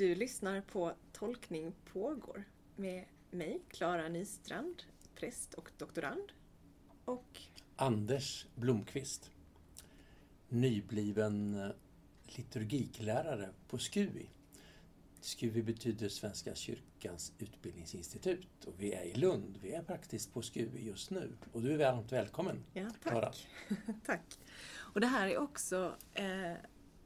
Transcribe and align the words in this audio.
Du 0.00 0.14
lyssnar 0.14 0.60
på 0.60 0.92
Tolkning 1.12 1.72
pågår 1.92 2.44
med 2.76 3.04
mig, 3.30 3.62
Klara 3.68 4.08
Nystrand, 4.08 4.82
präst 5.14 5.54
och 5.54 5.70
doktorand. 5.78 6.32
Och 7.04 7.40
Anders 7.76 8.46
Blomqvist, 8.54 9.30
nybliven 10.48 11.54
eh, 11.54 11.70
liturgiklärare 12.36 13.48
på 13.68 13.78
SKUI. 13.78 14.30
SKUI 15.20 15.62
betyder 15.62 16.08
Svenska 16.08 16.54
kyrkans 16.54 17.32
utbildningsinstitut 17.38 18.64
och 18.64 18.74
vi 18.78 18.92
är 18.92 19.04
i 19.04 19.14
Lund. 19.14 19.58
Vi 19.62 19.72
är 19.72 19.82
faktiskt 19.82 20.34
på 20.34 20.42
SKUI 20.42 20.86
just 20.86 21.10
nu 21.10 21.32
och 21.52 21.62
du 21.62 21.72
är 21.72 21.78
varmt 21.78 22.12
välkommen. 22.12 22.64
ja, 22.72 22.90
tack. 23.02 23.48
tack. 24.06 24.38
Och 24.72 25.00
det 25.00 25.06
här 25.06 25.28
är 25.28 25.38
också, 25.38 25.94
eh, 26.14 26.54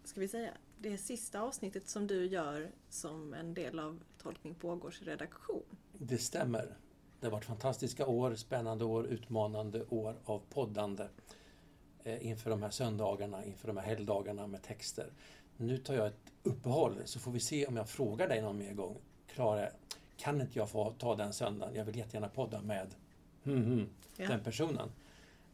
ska 0.04 0.20
vi 0.20 0.28
säga, 0.28 0.54
det 0.84 0.98
sista 0.98 1.40
avsnittet 1.40 1.88
som 1.88 2.06
du 2.06 2.26
gör 2.26 2.70
som 2.88 3.34
en 3.34 3.54
del 3.54 3.78
av 3.78 4.00
Tolkning 4.22 4.54
pågårs 4.54 5.02
redaktion. 5.02 5.62
Det 5.92 6.18
stämmer. 6.18 6.76
Det 7.20 7.26
har 7.26 7.32
varit 7.32 7.44
fantastiska 7.44 8.06
år, 8.06 8.34
spännande 8.34 8.84
år, 8.84 9.06
utmanande 9.06 9.84
år 9.84 10.16
av 10.24 10.42
poddande 10.50 11.08
eh, 12.04 12.26
inför 12.26 12.50
de 12.50 12.62
här 12.62 12.70
söndagarna, 12.70 13.44
inför 13.44 13.68
de 13.68 13.76
här 13.76 13.84
helgdagarna 13.84 14.46
med 14.46 14.62
texter. 14.62 15.12
Nu 15.56 15.78
tar 15.78 15.94
jag 15.94 16.06
ett 16.06 16.32
uppehåll 16.42 16.96
så 17.04 17.18
får 17.20 17.30
vi 17.32 17.40
se 17.40 17.66
om 17.66 17.76
jag 17.76 17.88
frågar 17.88 18.28
dig 18.28 18.42
någon 18.42 18.58
mer 18.58 18.72
gång. 18.74 18.96
Klara, 19.26 19.68
kan 20.16 20.40
inte 20.40 20.58
jag 20.58 20.70
få 20.70 20.92
ta 20.98 21.16
den 21.16 21.32
söndagen? 21.32 21.74
Jag 21.74 21.84
vill 21.84 21.96
jättegärna 21.96 22.28
podda 22.28 22.60
med 22.62 22.94
hmm, 23.44 23.64
hmm, 23.64 23.88
Ja. 24.16 24.28
den 24.28 24.42
personen. 24.44 24.88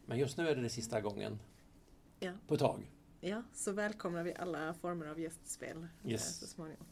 Men 0.05 0.17
just 0.17 0.37
nu 0.37 0.49
är 0.49 0.55
det 0.55 0.61
det 0.61 0.69
sista 0.69 1.01
gången 1.01 1.39
Ja. 2.19 2.31
på 2.47 2.53
ett 2.53 2.59
tag. 2.59 2.91
Ja, 3.23 3.43
så 3.53 3.71
välkomnar 3.71 4.23
vi 4.23 4.35
alla 4.35 4.73
former 4.73 5.05
av 5.05 5.19
gästspel 5.19 5.87
eh, 6.03 6.11
Yes. 6.11 6.39
så 6.39 6.47
småningom. 6.47 6.85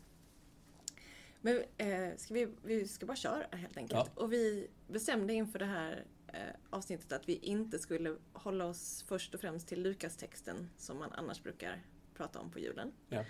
Men 1.41 1.63
eh, 1.77 2.15
ska 2.17 2.33
vi, 2.33 2.47
vi 2.63 2.87
ska 2.87 3.05
bara 3.05 3.17
köra 3.17 3.45
helt 3.51 3.77
enkelt. 3.77 4.11
Ja. 4.15 4.21
Och 4.23 4.33
vi 4.33 4.67
bestämde 4.87 5.33
inför 5.33 5.59
det 5.59 5.65
här 5.65 6.05
eh, 6.27 6.39
avsnittet 6.69 7.11
att 7.11 7.29
vi 7.29 7.35
inte 7.35 7.79
skulle 7.79 8.15
hålla 8.33 8.65
oss 8.65 9.03
först 9.07 9.33
och 9.33 9.41
främst 9.41 9.67
till 9.67 9.81
Lukas-texten 9.81 10.69
som 10.77 10.99
man 10.99 11.11
annars 11.11 11.43
brukar 11.43 11.81
prata 12.13 12.39
om 12.39 12.51
på 12.51 12.59
julen. 12.59 12.91
Ja. 13.09 13.25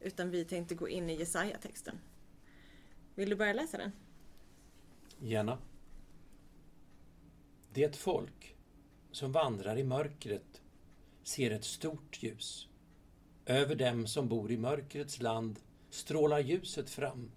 Utan 0.00 0.30
vi 0.30 0.44
tänkte 0.44 0.74
gå 0.74 0.88
in 0.88 1.10
i 1.10 1.14
Jesaja-texten. 1.18 1.98
Vill 3.14 3.30
du 3.30 3.36
börja 3.36 3.52
läsa 3.52 3.78
den? 3.78 3.92
Gärna. 5.18 5.58
Det 7.72 7.96
folk 7.96 8.56
som 9.10 9.32
vandrar 9.32 9.76
i 9.78 9.84
mörkret 9.84 10.62
ser 11.24 11.50
ett 11.50 11.64
stort 11.64 12.22
ljus. 12.22 12.68
Över 13.46 13.74
dem 13.74 14.06
som 14.06 14.28
bor 14.28 14.52
i 14.52 14.56
mörkrets 14.56 15.20
land 15.20 15.60
strålar 15.90 16.40
ljuset 16.40 16.90
fram. 16.90 17.30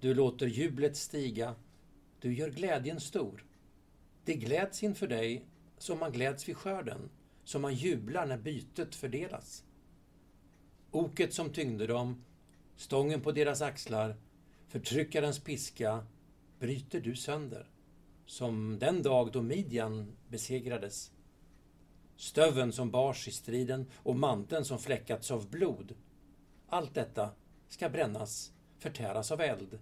Du 0.00 0.14
låter 0.14 0.46
jublet 0.46 0.96
stiga, 0.96 1.54
du 2.20 2.34
gör 2.34 2.50
glädjen 2.50 3.00
stor. 3.00 3.44
Det 4.24 4.34
gläds 4.34 4.82
inför 4.82 5.06
dig 5.06 5.44
som 5.78 5.98
man 5.98 6.12
gläds 6.12 6.48
vid 6.48 6.56
skörden, 6.56 7.10
som 7.44 7.62
man 7.62 7.74
jublar 7.74 8.26
när 8.26 8.38
bytet 8.38 8.94
fördelas. 8.94 9.64
Oket 10.90 11.34
som 11.34 11.50
tyngde 11.50 11.86
dem, 11.86 12.24
stången 12.76 13.20
på 13.20 13.32
deras 13.32 13.62
axlar, 13.62 14.16
förtryckarens 14.68 15.38
piska 15.38 16.06
bryter 16.58 17.00
du 17.00 17.16
sönder, 17.16 17.70
som 18.26 18.78
den 18.78 19.02
dag 19.02 19.32
då 19.32 19.42
Midjan 19.42 20.16
besegrades. 20.28 21.12
Stöven 22.16 22.72
som 22.72 22.90
bars 22.90 23.28
i 23.28 23.30
striden 23.30 23.86
och 23.96 24.16
manteln 24.16 24.64
som 24.64 24.78
fläckats 24.78 25.30
av 25.30 25.50
blod. 25.50 25.94
Allt 26.68 26.94
detta 26.94 27.30
ska 27.68 27.88
brännas, 27.88 28.52
förtäras 28.78 29.32
av 29.32 29.40
eld. 29.40 29.78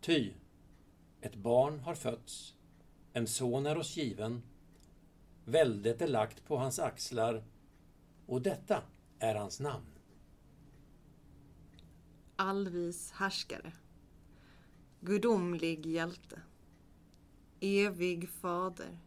Ty, 0.00 0.32
ett 1.20 1.34
barn 1.34 1.80
har 1.80 1.94
fötts, 1.94 2.54
en 3.12 3.26
son 3.26 3.66
är 3.66 3.78
oss 3.78 3.96
given, 3.96 4.42
väldet 5.44 6.02
är 6.02 6.08
lagt 6.08 6.44
på 6.44 6.56
hans 6.56 6.78
axlar 6.78 7.44
och 8.26 8.42
detta 8.42 8.82
är 9.18 9.34
hans 9.34 9.60
namn. 9.60 9.86
Allvis 12.36 13.10
härskare. 13.12 13.72
Gudomlig 15.00 15.86
hjälte. 15.86 16.40
Evig 17.60 18.28
fader. 18.28 18.98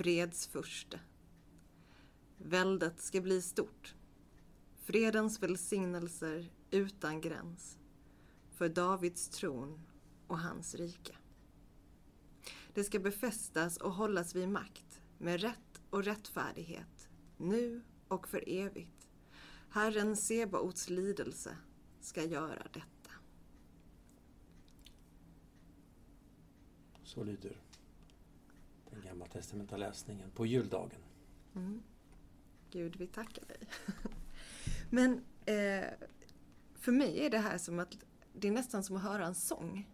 Fredsfurste. 0.00 1.00
Väldet 2.38 3.00
ska 3.00 3.20
bli 3.20 3.42
stort. 3.42 3.94
Fredens 4.76 5.42
välsignelser 5.42 6.52
utan 6.70 7.20
gräns. 7.20 7.78
För 8.50 8.68
Davids 8.68 9.28
tron 9.28 9.80
och 10.26 10.38
hans 10.38 10.74
rike. 10.74 11.16
Det 12.74 12.84
ska 12.84 12.98
befästas 12.98 13.76
och 13.76 13.92
hållas 13.92 14.34
vid 14.34 14.48
makt 14.48 15.00
med 15.18 15.40
rätt 15.40 15.82
och 15.90 16.04
rättfärdighet, 16.04 17.08
nu 17.36 17.82
och 18.08 18.28
för 18.28 18.44
evigt. 18.48 19.08
Herren 19.70 20.16
Sebaots 20.16 20.90
lidelse 20.90 21.56
ska 22.00 22.24
göra 22.24 22.66
detta. 22.72 23.12
Så 27.04 27.24
lyder 27.24 27.69
den 29.00 29.08
gamla 29.08 29.26
testamentaliga 29.26 29.88
läsningen 29.88 30.30
på 30.30 30.46
juldagen. 30.46 31.00
Mm. 31.54 31.82
Gud, 32.70 32.96
vi 32.96 33.06
tackar 33.06 33.44
dig. 33.46 33.58
Men 34.90 35.24
eh, 35.46 35.88
för 36.74 36.92
mig 36.92 37.26
är 37.26 37.30
det 37.30 37.38
här 37.38 37.58
som 37.58 37.78
att 37.78 37.96
det 38.32 38.48
är 38.48 38.52
nästan 38.52 38.84
som 38.84 38.96
att 38.96 39.02
höra 39.02 39.26
en 39.26 39.34
sång. 39.34 39.88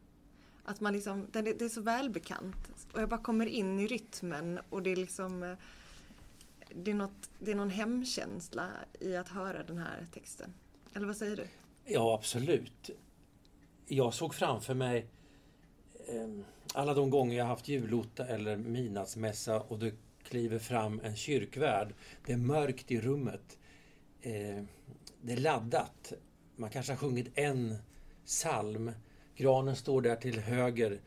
Att 0.65 0.81
man 0.81 0.93
liksom, 0.93 1.27
är, 1.33 1.43
det 1.43 1.63
är 1.63 1.69
så 1.69 1.81
välbekant 1.81 2.57
och 2.93 3.01
jag 3.01 3.09
bara 3.09 3.21
kommer 3.21 3.47
in 3.47 3.81
i 3.81 3.87
rytmen 3.87 4.61
och 4.71 4.83
det 4.83 4.91
är 4.91 4.97
liksom 4.97 5.43
eh, 5.43 5.57
det 6.75 6.91
är, 6.91 6.95
något, 6.95 7.31
det 7.39 7.51
är 7.51 7.55
någon 7.55 7.71
hemkänsla 7.71 8.71
i 9.01 9.17
att 9.17 9.29
höra 9.29 9.63
den 9.63 9.79
här 9.79 10.07
texten. 10.13 10.55
Eller 10.95 11.07
vad 11.07 11.17
säger 11.17 11.37
du? 11.37 11.47
Ja, 11.85 12.15
absolut. 12.15 12.91
Jag 13.87 14.15
såg 14.15 14.35
framför 14.35 14.75
mig 14.75 15.07
eh, 16.09 16.29
alla 16.77 16.95
de 16.95 17.11
gånger 17.11 17.39
jag 17.39 17.45
haft 17.45 17.69
julotta 17.69 18.27
eller 18.27 18.57
midnattsmässa 18.57 19.61
och 19.61 19.79
det 19.79 19.95
kliver 20.23 20.59
fram 20.59 21.01
en 21.05 21.17
kyrkvärd. 21.17 21.95
Det 22.27 22.33
är 22.33 22.37
mörkt 22.37 22.91
i 22.91 23.01
rummet. 23.01 23.59
Eh, 24.23 24.63
det 25.23 25.33
är 25.33 25.37
laddat. 25.37 26.13
Man 26.57 26.71
kanske 26.71 26.93
har 26.93 26.97
sjungit 26.97 27.39
en 27.39 27.77
psalm. 28.25 28.93
Granen 29.37 29.77
står 29.77 30.03
där 30.03 30.17
till 30.17 30.41
höger 30.41 31.01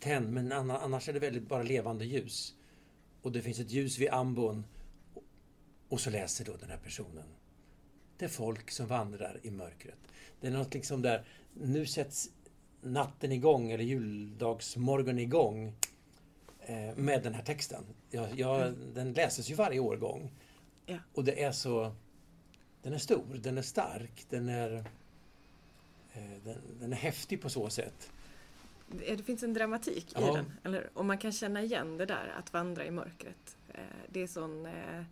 tänd, 0.00 0.32
men 0.32 0.52
annars 0.52 1.08
är 1.08 1.12
det 1.12 1.18
väldigt 1.18 1.48
bara 1.48 1.62
levande 1.62 2.04
ljus. 2.04 2.54
Och 3.22 3.32
det 3.32 3.42
finns 3.42 3.58
ett 3.58 3.70
ljus 3.70 3.98
vid 3.98 4.10
ambon. 4.10 4.64
Och 5.88 6.00
så 6.00 6.10
läser 6.10 6.44
då 6.44 6.56
den 6.56 6.70
här 6.70 6.80
personen. 6.84 7.26
Det 8.16 8.24
är 8.24 8.28
folk 8.28 8.70
som 8.70 8.86
vandrar 8.86 9.40
i 9.42 9.50
mörkret. 9.50 9.98
Det 10.40 10.46
är 10.46 10.50
något 10.50 10.74
liksom 10.74 11.02
där, 11.02 11.24
nu 11.54 11.86
sätts 11.86 12.30
natten 12.82 13.32
igång 13.32 13.70
eller 13.70 13.84
juldagsmorgon 13.84 15.18
igång 15.18 15.72
eh, 16.60 16.96
med 16.96 17.22
den 17.22 17.34
här 17.34 17.42
texten. 17.42 17.84
Jag, 18.10 18.38
jag, 18.38 18.74
Den 18.94 19.12
läses 19.12 19.50
ju 19.50 19.54
varje 19.54 19.80
årgång. 19.80 20.30
Ja. 20.86 20.98
Och 21.14 21.24
det 21.24 21.42
är 21.42 21.52
så... 21.52 21.94
Den 22.82 22.92
är 22.92 22.98
stor, 22.98 23.24
den 23.34 23.58
är 23.58 23.62
stark, 23.62 24.26
den 24.28 24.48
är... 24.48 24.72
Eh, 26.12 26.22
den, 26.44 26.56
den 26.80 26.92
är 26.92 26.96
häftig 26.96 27.40
på 27.42 27.48
så 27.50 27.70
sätt. 27.70 28.10
Det 28.88 29.16
det 29.16 29.22
finns 29.22 29.42
en 29.42 29.54
dramatik 29.54 30.12
i 30.12 30.14
Ja. 30.14 30.32
den. 30.34 30.52
Eller, 30.64 30.90
och 30.94 31.04
man 31.04 31.18
kan 31.18 31.32
känna 31.32 31.62
igen 31.62 31.96
det 31.96 32.06
där 32.06 32.34
att 32.38 32.52
vandra 32.52 32.86
i 32.86 32.90
mörkret. 32.90 33.56
Eh, 33.74 33.80
Det 34.08 34.20
är 34.22 34.26
sån, 34.26 34.66
eh, 34.66 35.02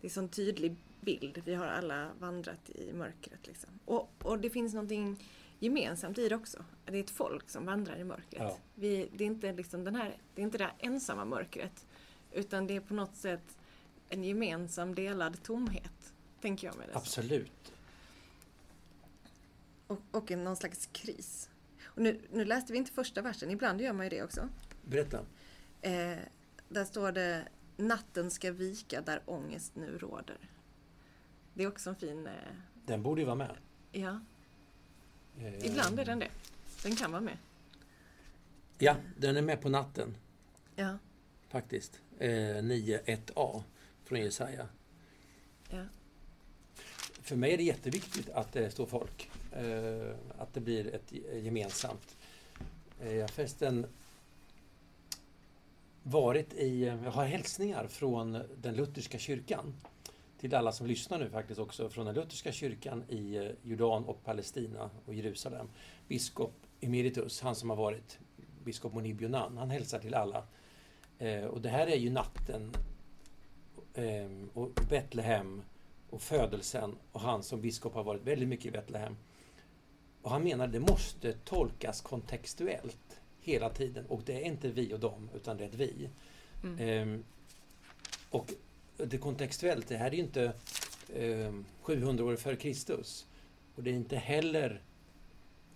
det 0.00 0.06
är 0.06 0.10
sån 0.10 0.28
tydlig 0.28 0.76
bild. 1.00 1.42
Vi 1.44 1.54
har 1.54 1.66
alla 1.66 2.10
vandrat 2.18 2.70
i 2.74 2.92
mörkret. 2.92 3.46
Liksom. 3.46 3.70
Och, 3.84 4.10
och 4.22 4.38
det 4.38 4.50
finns 4.50 4.74
någonting 4.74 5.16
gemensamt 5.58 6.18
i 6.18 6.28
det 6.28 6.34
också. 6.34 6.64
Det 6.84 6.96
är 6.96 7.00
ett 7.00 7.10
folk 7.10 7.50
som 7.50 7.66
vandrar 7.66 7.96
i 7.96 8.04
mörkret. 8.04 8.42
Ja. 8.42 8.58
Vi, 8.74 9.10
det, 9.14 9.24
är 9.24 9.26
inte 9.26 9.52
liksom 9.52 9.84
den 9.84 9.94
här, 9.94 10.16
det 10.34 10.42
är 10.42 10.44
inte 10.44 10.58
det 10.58 10.64
här 10.64 10.74
ensamma 10.78 11.24
mörkret. 11.24 11.86
Utan 12.32 12.66
det 12.66 12.76
är 12.76 12.80
på 12.80 12.94
något 12.94 13.16
sätt 13.16 13.58
en 14.08 14.24
gemensam 14.24 14.94
delad 14.94 15.42
tomhet. 15.42 16.14
Tänker 16.40 16.66
jag 16.66 16.76
med 16.76 16.88
det. 16.88 16.96
Absolut. 16.96 17.72
Och, 19.86 20.00
och 20.10 20.30
en, 20.30 20.44
någon 20.44 20.56
slags 20.56 20.88
kris. 20.92 21.50
Och 21.84 22.02
nu, 22.02 22.20
nu 22.32 22.44
läste 22.44 22.72
vi 22.72 22.78
inte 22.78 22.92
första 22.92 23.22
versen, 23.22 23.50
ibland 23.50 23.80
gör 23.80 23.92
man 23.92 24.06
ju 24.06 24.10
det 24.10 24.22
också. 24.22 24.48
Berätta. 24.84 25.20
Eh, 25.80 26.18
där 26.68 26.84
står 26.84 27.12
det 27.12 27.48
Natten 27.76 28.30
ska 28.30 28.52
vika 28.52 29.00
där 29.00 29.22
ångest 29.26 29.76
nu 29.76 29.98
råder. 29.98 30.50
Det 31.54 31.62
är 31.62 31.68
också 31.68 31.90
en 31.90 31.96
fin... 31.96 32.26
Eh, 32.26 32.32
Den 32.84 33.02
borde 33.02 33.20
ju 33.20 33.24
vara 33.24 33.36
med. 33.36 33.56
ja, 33.92 34.20
ibland 35.62 36.00
är 36.00 36.04
den 36.04 36.18
det. 36.18 36.28
Den 36.82 36.96
kan 36.96 37.10
vara 37.12 37.20
med. 37.22 37.36
Ja, 38.78 38.96
den 39.16 39.36
är 39.36 39.42
med 39.42 39.60
på 39.60 39.68
natten 39.68 40.16
Ja, 40.76 40.98
faktiskt. 41.48 42.00
Eh, 42.18 42.28
9.1a 42.30 43.62
från 44.04 44.20
Jesaja. 44.20 44.68
ja. 45.70 45.84
För 47.22 47.36
mig 47.36 47.52
är 47.52 47.56
det 47.56 47.62
jätteviktigt 47.62 48.30
att 48.30 48.52
det 48.52 48.70
står 48.70 48.86
folk. 48.86 49.30
Eh, 49.52 50.14
att 50.38 50.54
det 50.54 50.60
blir 50.60 50.94
ett 50.94 51.12
gemensamt. 51.44 52.16
Eh, 53.00 53.12
jag 53.14 53.20
har 53.22 53.28
förresten 53.28 53.86
varit 56.02 56.54
i, 56.54 56.84
jag 56.84 57.10
har 57.10 57.24
hälsningar 57.24 57.86
från 57.88 58.32
den 58.62 58.74
lutherska 58.74 59.18
kyrkan 59.18 59.74
till 60.38 60.54
alla 60.54 60.72
som 60.72 60.86
lyssnar 60.86 61.18
nu 61.18 61.30
faktiskt 61.30 61.60
också 61.60 61.88
från 61.88 62.06
den 62.06 62.14
lutherska 62.14 62.52
kyrkan 62.52 63.04
i 63.08 63.36
eh, 63.36 63.50
Jordan 63.62 64.04
och 64.04 64.24
Palestina 64.24 64.90
och 65.06 65.14
Jerusalem. 65.14 65.68
Biskop 66.08 66.52
Emeritus, 66.80 67.40
han 67.40 67.54
som 67.54 67.70
har 67.70 67.76
varit 67.76 68.18
biskop 68.64 68.92
Monib 68.92 69.22
Yonan, 69.22 69.56
han 69.58 69.70
hälsar 69.70 69.98
till 69.98 70.14
alla. 70.14 70.44
Eh, 71.18 71.44
och 71.44 71.60
det 71.60 71.68
här 71.68 71.86
är 71.86 71.96
ju 71.96 72.10
natten 72.10 72.72
eh, 73.94 74.30
och 74.54 74.70
Betlehem 74.88 75.62
och 76.10 76.22
födelsen 76.22 76.96
och 77.12 77.20
han 77.20 77.42
som 77.42 77.60
biskop 77.60 77.94
har 77.94 78.04
varit 78.04 78.22
väldigt 78.22 78.48
mycket 78.48 78.66
i 78.66 78.70
Betlehem. 78.70 79.16
Och 80.22 80.30
han 80.30 80.42
menar 80.42 80.64
att 80.64 80.72
det 80.72 80.80
måste 80.80 81.32
tolkas 81.32 82.00
kontextuellt 82.00 83.20
hela 83.40 83.70
tiden 83.70 84.06
och 84.06 84.22
det 84.24 84.32
är 84.32 84.44
inte 84.44 84.68
vi 84.68 84.94
och 84.94 85.00
dem 85.00 85.30
utan 85.34 85.56
det 85.56 85.64
är 85.64 85.68
ett 85.68 85.74
vi. 85.74 86.10
Mm. 86.64 86.78
Eh, 86.78 87.20
och 88.30 88.52
det 88.96 89.18
kontextuellt, 89.18 89.88
det 89.88 89.96
här 89.96 90.06
är 90.06 90.14
ju 90.14 90.22
inte 90.22 90.52
eh, 91.14 91.52
700 91.82 92.24
år 92.24 92.36
före 92.36 92.56
Kristus. 92.56 93.26
Och 93.74 93.82
det 93.82 93.90
är 93.90 93.94
inte 93.94 94.16
heller 94.16 94.80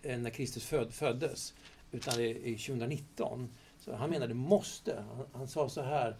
eh, 0.03 0.19
när 0.19 0.31
Kristus 0.31 0.65
föd, 0.65 0.93
föddes, 0.93 1.55
utan 1.93 2.15
det 2.17 2.31
är 2.31 2.59
2019. 2.59 3.49
Så 3.79 3.95
han 3.95 4.11
menar 4.11 4.29
det 4.29 4.35
måste. 4.35 5.05
Han, 5.17 5.27
han 5.33 5.49
sa 5.49 5.69
så 5.69 5.83
här. 5.83 6.17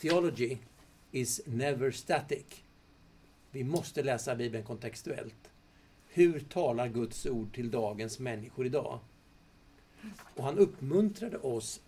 Theology 0.00 0.58
is 1.12 1.40
never 1.46 1.90
static. 1.90 2.44
Vi 3.50 3.64
måste 3.64 4.02
läsa 4.02 4.34
Bibeln 4.34 4.64
kontextuellt. 4.64 5.50
Hur 6.08 6.40
talar 6.40 6.88
Guds 6.88 7.26
ord 7.26 7.54
till 7.54 7.70
dagens 7.70 8.18
människor 8.18 8.66
idag? 8.66 8.98
Och 10.36 10.44
han 10.44 10.58
uppmuntrade 10.58 11.38
oss 11.38 11.80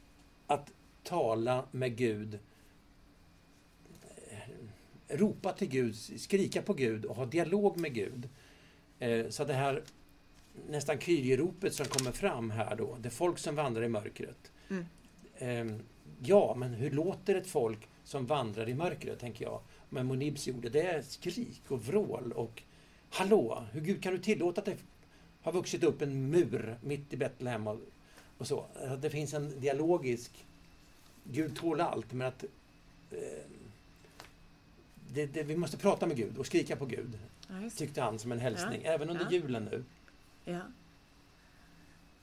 att 0.46 0.70
tala 1.02 1.64
med 1.70 1.96
Gud 1.96 2.38
ropa 5.08 5.52
till 5.52 5.68
Gud, 5.68 5.96
skrika 5.96 6.62
på 6.62 6.72
Gud 6.72 7.04
och 7.04 7.16
ha 7.16 7.26
dialog 7.26 7.76
med 7.76 7.94
Gud. 7.94 8.28
Eh, 8.98 9.28
så 9.28 9.44
det 9.44 9.54
här 9.54 9.82
nästan 10.68 11.00
kyrieropet 11.00 11.74
som 11.74 11.86
kommer 11.86 12.12
fram 12.12 12.50
här 12.50 12.76
då, 12.76 12.96
det 13.00 13.08
är 13.08 13.10
folk 13.10 13.38
som 13.38 13.54
vandrar 13.54 13.82
i 13.82 13.88
mörkret. 13.88 14.52
Mm. 14.70 14.84
Ehm, 15.38 15.82
ja, 16.18 16.54
men 16.58 16.74
hur 16.74 16.90
låter 16.90 17.34
ett 17.34 17.46
folk 17.46 17.88
som 18.04 18.26
vandrar 18.26 18.68
i 18.68 18.74
mörkret, 18.74 19.18
tänker 19.18 19.44
jag. 19.44 19.60
Med 19.88 20.06
Monibs 20.06 20.46
gjorde, 20.46 20.68
det 20.68 20.82
är 20.82 21.02
skrik 21.02 21.62
och 21.68 21.84
vrål 21.84 22.32
och 22.32 22.62
Hallå, 23.10 23.64
hur 23.72 23.80
Gud 23.80 24.02
kan 24.02 24.12
du 24.12 24.18
tillåta 24.18 24.60
att 24.60 24.64
det 24.64 24.76
har 25.42 25.52
vuxit 25.52 25.84
upp 25.84 26.02
en 26.02 26.30
mur 26.30 26.78
mitt 26.82 27.12
i 27.12 27.16
Betlehem 27.16 27.66
och, 27.66 27.80
och 28.38 28.46
så. 28.46 28.66
Det 28.98 29.10
finns 29.10 29.34
en 29.34 29.60
dialogisk 29.60 30.46
Gud 31.24 31.56
tål 31.56 31.80
allt, 31.80 32.12
men 32.12 32.26
att 32.26 32.44
eh, 33.10 33.18
det, 35.14 35.26
det, 35.26 35.42
vi 35.42 35.56
måste 35.56 35.76
prata 35.76 36.06
med 36.06 36.16
Gud 36.16 36.38
och 36.38 36.46
skrika 36.46 36.76
på 36.76 36.86
Gud. 36.86 37.18
Ja, 37.48 37.70
tyckte 37.76 38.00
han 38.00 38.18
som 38.18 38.32
en 38.32 38.40
hälsning, 38.40 38.82
ja. 38.84 38.90
även 38.90 39.10
under 39.10 39.24
ja. 39.24 39.30
julen 39.30 39.64
nu. 39.64 39.84
Ja. 40.44 40.60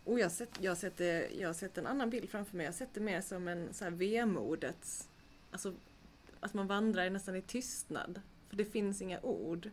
Och 0.04 0.20
jag, 0.20 0.32
sett, 0.32 0.50
jag, 0.60 0.78
sätter, 0.78 1.28
jag 1.40 1.50
har 1.50 1.54
sett 1.54 1.78
en 1.78 1.88
annan 1.88 2.10
bild 2.10 2.30
framför 2.30 2.58
mig. 2.58 2.64
Jag 2.64 2.72
har 2.72 2.78
sett 2.78 2.94
det 2.94 3.00
mer 3.00 3.22
som 3.22 3.48
en 3.48 3.74
så 3.74 3.84
här 3.84 3.92
vemodets... 3.92 5.10
Alltså 5.52 5.74
att 6.40 6.54
man 6.54 6.68
vandrar 6.68 7.10
nästan 7.10 7.36
i 7.36 7.42
tystnad. 7.42 8.22
För 8.50 8.56
det 8.56 8.66
finns 8.66 9.02
inga 9.02 9.20
ord. 9.22 9.70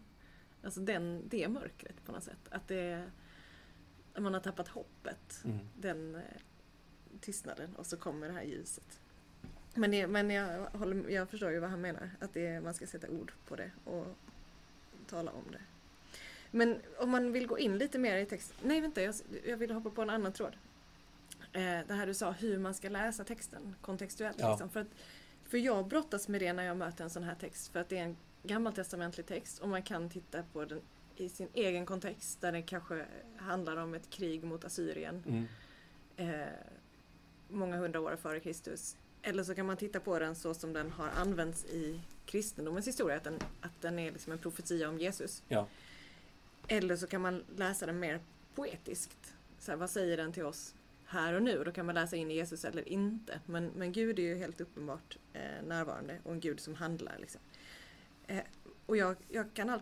Alltså 0.62 0.80
den, 0.80 1.22
det 1.28 1.48
mörkret 1.48 2.04
på 2.04 2.12
något 2.12 2.24
sätt. 2.24 2.48
Att 2.50 2.68
det 2.68 3.10
man 4.18 4.34
har 4.34 4.40
tappat 4.40 4.68
hoppet. 4.68 5.40
Mm. 5.44 5.58
Den 5.76 6.14
eh, 6.14 6.22
tystnaden 7.20 7.76
och 7.76 7.86
så 7.86 7.96
kommer 7.96 8.26
det 8.28 8.32
här 8.32 8.42
ljuset. 8.42 9.00
Men, 9.74 9.90
det, 9.90 10.06
men 10.06 10.30
jag, 10.30 10.66
håller, 10.72 11.10
jag 11.10 11.28
förstår 11.28 11.50
ju 11.50 11.58
vad 11.58 11.70
han 11.70 11.80
menar. 11.80 12.10
Att 12.20 12.34
det, 12.34 12.60
man 12.60 12.74
ska 12.74 12.86
sätta 12.86 13.08
ord 13.08 13.32
på 13.48 13.56
det 13.56 13.70
och 13.84 14.06
tala 15.06 15.30
om 15.30 15.44
det. 15.52 15.60
Men 16.50 16.80
om 16.98 17.10
man 17.10 17.32
vill 17.32 17.46
gå 17.46 17.58
in 17.58 17.78
lite 17.78 17.98
mer 17.98 18.16
i 18.16 18.26
text. 18.26 18.54
Nej, 18.62 18.80
vänta, 18.80 19.02
jag, 19.02 19.14
jag 19.46 19.56
vill 19.56 19.70
hoppa 19.70 19.90
på 19.90 20.02
en 20.02 20.10
annan 20.10 20.32
tråd. 20.32 20.56
Eh, 21.52 21.78
det 21.86 21.94
här 21.94 22.06
du 22.06 22.14
sa, 22.14 22.30
hur 22.30 22.58
man 22.58 22.74
ska 22.74 22.88
läsa 22.88 23.24
texten 23.24 23.74
kontextuellt. 23.80 24.36
Ja. 24.40 24.50
Liksom. 24.50 24.70
För, 24.70 24.80
att, 24.80 24.88
för 25.44 25.58
jag 25.58 25.86
brottas 25.86 26.28
med 26.28 26.40
det 26.40 26.52
när 26.52 26.62
jag 26.62 26.76
möter 26.76 27.04
en 27.04 27.10
sån 27.10 27.22
här 27.22 27.34
text. 27.34 27.72
För 27.72 27.80
att 27.80 27.88
det 27.88 27.98
är 27.98 28.02
en 28.02 28.16
gammaltestamentlig 28.42 29.26
text 29.26 29.58
och 29.58 29.68
man 29.68 29.82
kan 29.82 30.10
titta 30.10 30.42
på 30.42 30.64
den 30.64 30.80
i 31.16 31.28
sin 31.28 31.48
egen 31.54 31.86
kontext. 31.86 32.40
Där 32.40 32.52
det 32.52 32.62
kanske 32.62 33.06
handlar 33.36 33.76
om 33.76 33.94
ett 33.94 34.10
krig 34.10 34.44
mot 34.44 34.64
Assyrien. 34.64 35.22
Mm. 35.26 35.46
Eh, 36.16 36.48
många 37.48 37.76
hundra 37.76 38.00
år 38.00 38.16
före 38.16 38.40
Kristus. 38.40 38.96
Eller 39.22 39.42
så 39.42 39.54
kan 39.54 39.66
man 39.66 39.76
titta 39.76 40.00
på 40.00 40.18
den 40.18 40.34
så 40.34 40.54
som 40.54 40.72
den 40.72 40.90
har 40.90 41.08
använts 41.08 41.64
i 41.64 42.00
kristendomens 42.26 42.88
historia, 42.88 43.16
att 43.16 43.24
den, 43.24 43.38
att 43.60 43.80
den 43.80 43.98
är 43.98 44.12
liksom 44.12 44.32
en 44.32 44.38
profetia 44.38 44.88
om 44.88 44.98
Jesus. 44.98 45.42
Ja. 45.48 45.66
Eller 46.68 46.96
så 46.96 47.06
kan 47.06 47.20
man 47.20 47.44
läsa 47.56 47.86
den 47.86 47.98
mer 47.98 48.20
poetiskt. 48.54 49.34
Så 49.58 49.70
här, 49.70 49.78
vad 49.78 49.90
säger 49.90 50.16
den 50.16 50.32
till 50.32 50.44
oss 50.44 50.74
här 51.04 51.34
och 51.34 51.42
nu? 51.42 51.64
Då 51.64 51.72
kan 51.72 51.86
man 51.86 51.94
läsa 51.94 52.16
in 52.16 52.30
Jesus 52.30 52.64
eller 52.64 52.88
inte. 52.88 53.40
Men, 53.46 53.70
men 53.76 53.92
Gud 53.92 54.18
är 54.18 54.22
ju 54.22 54.34
helt 54.34 54.60
uppenbart 54.60 55.18
eh, 55.32 55.66
närvarande 55.66 56.18
och 56.24 56.32
en 56.32 56.40
Gud 56.40 56.60
som 56.60 56.74
handlar. 56.74 57.18
Liksom. 57.18 57.40
Eh, 58.26 58.42
och 58.86 58.96
jag, 58.96 59.16
jag 59.28 59.54
kan 59.54 59.70
all, 59.70 59.80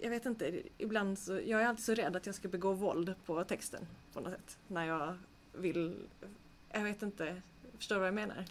jag 0.00 0.10
vet 0.10 0.26
inte, 0.26 0.62
ibland 0.78 1.18
så, 1.18 1.32
jag 1.32 1.62
är 1.62 1.66
alltid 1.66 1.84
så 1.84 1.94
rädd 1.94 2.16
att 2.16 2.26
jag 2.26 2.34
ska 2.34 2.48
begå 2.48 2.72
våld 2.72 3.14
på 3.26 3.44
texten 3.44 3.86
på 4.12 4.20
något 4.20 4.32
sätt. 4.32 4.58
När 4.66 4.86
jag 4.86 5.18
vill, 5.52 5.96
jag 6.72 6.84
vet 6.84 7.02
inte, 7.02 7.42
förstår 7.76 7.94
du 7.94 7.98
vad 7.98 8.08
jag 8.08 8.14
menar? 8.14 8.44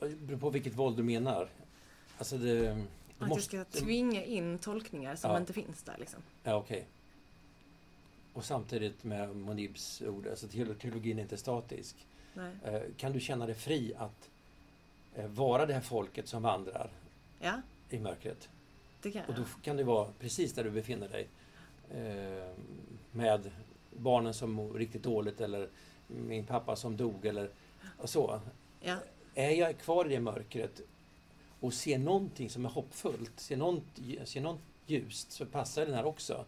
Det 0.00 0.16
beror 0.16 0.38
på 0.38 0.50
vilket 0.50 0.74
våld 0.74 0.96
du 0.96 1.02
menar. 1.02 1.48
Alltså 2.18 2.38
det, 2.38 2.84
att 3.18 3.28
måste... 3.28 3.56
jag 3.56 3.66
ska 3.66 3.80
tvinga 3.80 4.24
in 4.24 4.58
tolkningar 4.58 5.16
som 5.16 5.30
ja. 5.30 5.38
inte 5.38 5.52
finns 5.52 5.82
där. 5.82 5.96
Liksom. 5.98 6.20
Ja, 6.42 6.54
okej. 6.54 6.76
Okay. 6.76 6.88
Och 8.32 8.44
samtidigt 8.44 9.04
med 9.04 9.36
Monibs 9.36 10.02
ord, 10.02 10.26
alltså 10.26 10.48
teologin 10.48 11.18
är 11.18 11.22
inte 11.22 11.36
statisk. 11.36 11.96
Eh, 12.64 12.80
kan 12.96 13.12
du 13.12 13.20
känna 13.20 13.46
dig 13.46 13.54
fri 13.54 13.94
att 13.98 14.30
eh, 15.14 15.26
vara 15.26 15.66
det 15.66 15.74
här 15.74 15.80
folket 15.80 16.28
som 16.28 16.42
vandrar 16.42 16.90
ja. 17.40 17.62
i 17.90 17.98
mörkret? 17.98 18.48
Det 19.02 19.10
kan 19.10 19.24
Och 19.24 19.34
då 19.34 19.44
kan 19.62 19.76
du 19.76 19.82
vara 19.82 20.08
precis 20.18 20.52
där 20.52 20.64
du 20.64 20.70
befinner 20.70 21.08
dig. 21.08 21.28
Eh, 21.90 22.54
med 23.12 23.50
barnen 23.90 24.34
som 24.34 24.52
mår 24.52 24.74
riktigt 24.74 25.02
dåligt 25.02 25.40
eller 25.40 25.68
min 26.06 26.46
pappa 26.46 26.76
som 26.76 26.96
dog 26.96 27.26
eller 27.26 27.50
så. 28.04 28.40
Ja. 28.80 28.96
Är 29.34 29.50
jag 29.50 29.78
kvar 29.78 30.06
i 30.06 30.08
det 30.08 30.20
mörkret 30.20 30.80
och 31.60 31.74
ser 31.74 31.98
någonting 31.98 32.50
som 32.50 32.64
är 32.64 32.68
hoppfullt, 32.68 33.40
ser 33.40 33.56
något, 33.56 33.84
ser 34.24 34.40
något 34.40 34.60
ljust, 34.86 35.32
så 35.32 35.46
passar 35.46 35.86
den 35.86 35.94
här 35.94 36.04
också. 36.04 36.44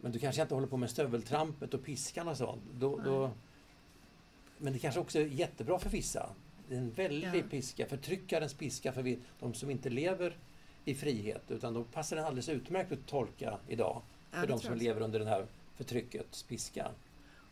Men 0.00 0.12
du 0.12 0.18
kanske 0.18 0.42
inte 0.42 0.54
håller 0.54 0.66
på 0.66 0.76
med 0.76 0.90
stöveltrampet 0.90 1.74
och 1.74 1.84
piskan 1.84 2.28
och 2.28 2.36
sånt. 2.36 2.62
Då, 2.74 2.98
då, 2.98 3.30
men 4.58 4.72
det 4.72 4.78
kanske 4.78 5.00
också 5.00 5.18
är 5.18 5.26
jättebra 5.26 5.78
för 5.78 5.90
vissa. 5.90 6.30
Det 6.68 6.74
är 6.74 6.78
en 6.78 6.90
väldig 6.90 7.38
ja. 7.38 7.48
piska, 7.50 7.86
förtryckarens 7.86 8.54
piska 8.54 8.92
för 8.92 9.16
de 9.40 9.54
som 9.54 9.70
inte 9.70 9.90
lever 9.90 10.36
i 10.84 10.94
frihet. 10.94 11.42
Utan 11.48 11.74
då 11.74 11.84
passar 11.84 12.16
den 12.16 12.24
alldeles 12.24 12.48
utmärkt 12.48 12.92
att 12.92 13.06
tolka 13.06 13.58
idag. 13.68 14.02
För 14.30 14.46
de 14.46 14.60
som 14.60 14.74
lever 14.74 15.00
under 15.00 15.18
det 15.18 15.26
här 15.26 15.46
förtryckets 15.74 16.42
piska. 16.42 16.90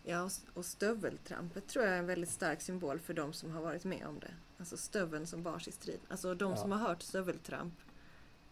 Ja, 0.04 0.30
och 0.54 0.64
stöveltrampet 0.64 1.68
tror 1.68 1.85
jag 1.85 1.94
är 1.94 1.99
en 1.99 2.06
väldigt 2.06 2.30
stark 2.30 2.61
symbol 2.61 2.99
för 2.99 3.14
de 3.14 3.32
som 3.32 3.50
har 3.50 3.62
varit 3.62 3.85
med 3.85 4.06
om 4.06 4.18
det. 4.20 4.30
Alltså 4.58 4.76
stöveln 4.76 5.26
som 5.26 5.42
bars 5.42 5.68
i 5.68 5.72
strid. 5.72 6.00
Alltså 6.08 6.34
de 6.34 6.50
ja. 6.50 6.56
som 6.56 6.72
har 6.72 6.78
hört 6.78 7.02
stöveltramp 7.02 7.74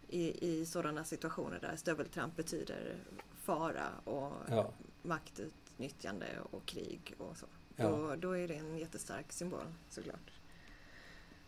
i, 0.08 0.50
i 0.50 0.66
sådana 0.66 1.04
situationer 1.04 1.58
där 1.60 1.76
stöveltramp 1.76 2.36
betyder 2.36 2.96
fara 3.42 3.88
och 4.04 4.32
ja. 4.48 4.70
maktutnyttjande 5.02 6.26
och 6.50 6.66
krig 6.66 7.14
och 7.18 7.36
så. 7.36 7.46
Ja. 7.76 7.88
Då, 7.88 8.16
då 8.16 8.36
är 8.36 8.48
det 8.48 8.54
en 8.54 8.78
jättestark 8.78 9.32
symbol 9.32 9.66
såklart. 9.90 10.30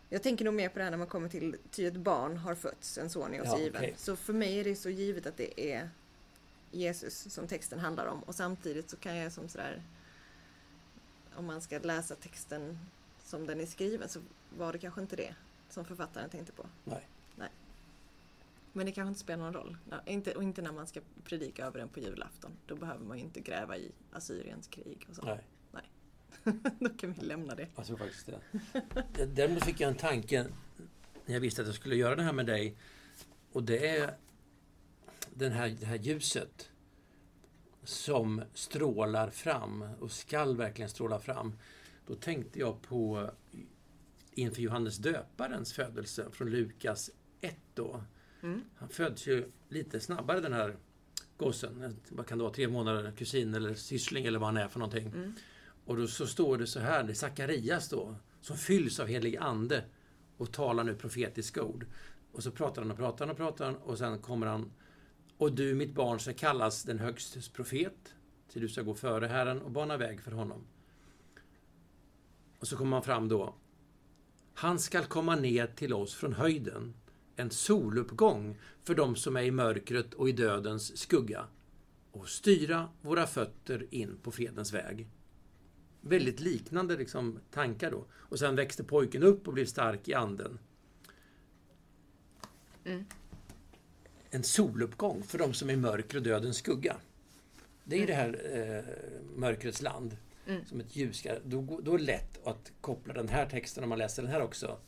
Jag 0.09 0.23
tänker 0.23 0.45
nog 0.45 0.55
mer 0.55 0.69
på 0.69 0.79
det 0.79 0.85
här 0.85 0.91
när 0.91 0.99
man 0.99 1.07
kommer 1.07 1.29
till 1.29 1.57
ty 1.71 1.87
ett 1.87 1.97
barn 1.97 2.37
har 2.37 2.55
fötts, 2.55 2.99
en 2.99 3.11
son 3.11 3.35
är 3.35 3.43
oss 3.43 3.49
ja, 3.49 3.59
given. 3.59 3.83
Okay. 3.83 3.95
Så 3.97 4.17
för 4.17 4.33
mig 4.33 4.61
är 4.61 4.65
det 4.65 4.77
så 4.77 4.91
givet 4.91 5.27
att 5.27 5.37
det 5.37 5.73
är 5.73 5.91
Jesus 6.71 7.33
som 7.33 7.47
texten 7.47 7.79
handlar 7.79 8.07
om 8.07 8.23
och 8.23 8.35
samtidigt 8.35 8.91
så 8.91 8.97
kan 8.97 9.17
jag 9.17 9.33
som 9.33 9.49
sådär 9.49 9.83
om 11.35 11.47
man 11.47 11.61
ska 11.61 11.79
läsa 11.79 12.15
texten 12.15 12.79
som 13.25 13.47
den 13.47 13.61
är 13.61 13.67
skriven 13.67 14.09
så 14.09 14.21
var 14.57 14.73
det 14.73 14.79
kanske 14.79 15.01
inte 15.01 15.17
det 15.17 15.35
som 15.69 15.85
författaren 15.85 16.31
tänkte 16.31 16.53
på. 16.53 16.67
Nej. 16.85 17.09
Nej. 17.37 17.49
Men 18.73 18.87
det 18.87 18.93
kanske 18.93 19.09
inte 19.09 19.21
spelar 19.21 19.45
någon 19.45 19.55
roll. 19.55 19.77
Inte, 20.07 20.35
och 20.35 20.43
inte 20.43 20.63
när 20.63 20.73
man 20.73 20.87
ska 20.87 21.01
predika 21.25 21.67
över 21.67 21.79
den 21.79 21.89
på 21.89 22.01
julafton. 22.01 22.51
Då 22.67 22.77
behöver 22.77 23.05
man 23.05 23.19
ju 23.19 23.25
inte 23.25 23.41
gräva 23.41 23.77
i 23.77 23.93
Assyriens 24.13 24.67
krig 24.67 25.07
och 25.11 25.17
så. 25.17 25.23
Nej. 25.25 25.41
Nej. 25.73 25.85
Då 26.79 26.89
kan 26.89 27.13
vi 27.13 27.21
lämna 27.21 27.55
det. 27.55 27.69
Jag 27.77 27.87
tror 27.87 27.97
faktiskt 27.97 28.27
det. 29.15 29.27
Däremot 29.27 29.65
fick 29.65 29.81
jag 29.81 29.89
en 29.89 29.97
tanke 29.97 30.47
när 31.27 31.35
jag 31.35 31.41
visste 31.41 31.63
att 31.63 31.69
jag 31.69 31.77
skulle 31.77 31.97
göra 31.97 32.17
det 32.17 32.23
här 32.23 32.33
med 32.33 32.47
dig. 32.47 32.77
Och 33.53 33.63
det 33.63 33.89
är 33.99 34.17
den 35.35 35.53
här, 35.53 35.69
det 35.81 35.87
här 35.87 35.97
ljuset. 35.97 36.71
som 37.85 38.43
strålar 38.55 39.31
fram 39.31 39.83
och 40.01 40.13
skall 40.13 40.57
verkligen 40.57 40.91
stråla 40.91 41.19
fram. 41.19 41.59
Då 42.07 42.15
tänkte 42.15 42.59
jag 42.59 42.83
på 42.83 43.31
inför 44.41 44.63
Johannes 44.63 44.97
döparens 44.97 45.73
födelse 45.73 46.27
från 46.33 46.51
Lukas 46.51 47.11
1 47.41 47.57
då. 47.75 48.05
Mm. 48.43 48.65
Han 48.77 48.89
föds 48.89 49.27
ju 49.27 49.51
lite 49.69 50.01
snabbare 50.01 50.41
den 50.41 50.53
här 50.53 50.77
gossen. 51.37 51.97
Vad 52.09 52.27
kan 52.27 52.39
det 52.39 52.45
vara? 52.45 52.55
Tre 52.55 52.69
månader? 52.69 53.13
Kusin 53.17 53.55
eller 53.55 53.75
syssling 53.75 54.27
eller 54.27 54.39
vad 54.39 54.49
han 54.49 54.57
är 54.57 54.69
för 54.69 54.79
någonting. 54.79 55.07
Mm. 55.07 55.33
Och 55.85 55.97
då 55.97 56.07
så 56.07 56.27
står 56.27 56.59
det 56.59 56.67
så 56.67 56.81
här, 56.81 57.05
det 57.05 57.13
är 57.13 57.15
Sakarias 57.15 57.89
då, 57.89 58.15
som 58.41 58.57
fylls 58.57 59.01
av 59.01 59.07
helig 59.07 59.37
ande 59.37 59.85
och 60.37 60.53
talar 60.53 60.85
nu 60.85 60.95
profetiska 60.95 61.63
ord. 61.63 61.87
Och 62.33 62.43
så 62.43 62.51
pratar 62.51 62.83
han 62.83 62.91
och 62.91 62.97
pratar 62.97 63.27
han 63.27 63.31
och 63.31 63.37
pratar 63.37 63.65
han 63.65 63.77
och 63.77 63.99
sen 63.99 64.19
kommer 64.19 64.47
han 64.47 64.73
Och 65.39 65.53
du 65.53 65.75
mitt 65.75 65.95
barn 65.95 66.21
ska 66.21 66.33
kallas 66.33 66.83
den 66.83 66.99
högstes 66.99 67.49
profet, 67.49 68.15
till 68.49 68.63
du 68.63 68.69
ska 68.69 68.83
gå 68.83 68.95
före 68.95 69.27
Herren 69.27 69.63
och 69.63 69.71
bana 69.71 69.97
väg 69.97 70.21
för 70.21 70.33
honom. 70.33 70.67
Och 72.59 72.69
så 72.69 72.77
kommer 72.77 72.91
man 72.91 73.03
fram 73.03 73.29
då. 73.29 73.55
Han 74.59 74.79
skall 74.79 75.05
komma 75.05 75.37
ner 75.37 75.67
till 75.67 75.93
oss 75.93 76.15
från 76.15 76.33
höjden, 76.33 76.95
en 77.37 77.51
soluppgång 77.51 78.59
för 78.83 78.95
dem 78.95 79.17
som 79.17 79.37
är 79.37 79.43
i 79.43 79.51
mörkret 79.51 80.15
och 80.15 80.29
i 80.29 80.33
dödens 80.33 80.99
skugga, 80.99 81.47
och 82.11 82.29
styra 82.29 82.89
våra 83.01 83.27
fötter 83.27 83.87
in 83.91 84.17
på 84.23 84.31
fredens 84.31 84.73
väg. 84.73 85.09
Väldigt 86.01 86.41
liknande 86.41 86.97
liksom, 86.97 87.39
tankar 87.51 87.91
då. 87.91 88.05
Och 88.13 88.39
sen 88.39 88.57
växte 88.57 88.85
pojken 88.85 89.23
upp 89.23 89.49
och 89.49 89.55
blev 89.55 89.67
stark 89.67 90.09
i 90.09 90.15
anden. 90.15 90.59
Mm. 92.85 93.05
En 94.31 94.43
soluppgång 94.43 95.23
för 95.23 95.39
de 95.39 95.55
som 95.55 95.69
är 95.71 95.75
i 95.75 95.77
mörker 95.77 96.17
och 96.17 96.23
dödens 96.23 96.57
skugga. 96.57 96.97
Det 97.85 97.97
är 97.97 98.01
ju 98.01 98.07
det 98.07 98.15
här 98.15 98.41
eh, 98.53 98.95
mörkrets 99.37 99.83
land. 99.83 100.17
Mm. 100.49 100.65
Som 100.65 100.81
ett 100.81 100.97
ljus. 100.97 101.17
ska- 101.19 101.39
Då, 101.45 101.81
då 101.83 101.95
är 101.95 101.99
det 101.99 102.05
lätt 102.05 102.47
att 102.47 102.73
koppla 102.81 103.15
den 103.15 103.29
här 103.29 103.47
texten, 103.47 103.83
om 103.85 103.89
man 103.91 103.99
läser 103.99 104.23
den 104.23 104.33
här 104.33 104.43
också, 104.43 104.81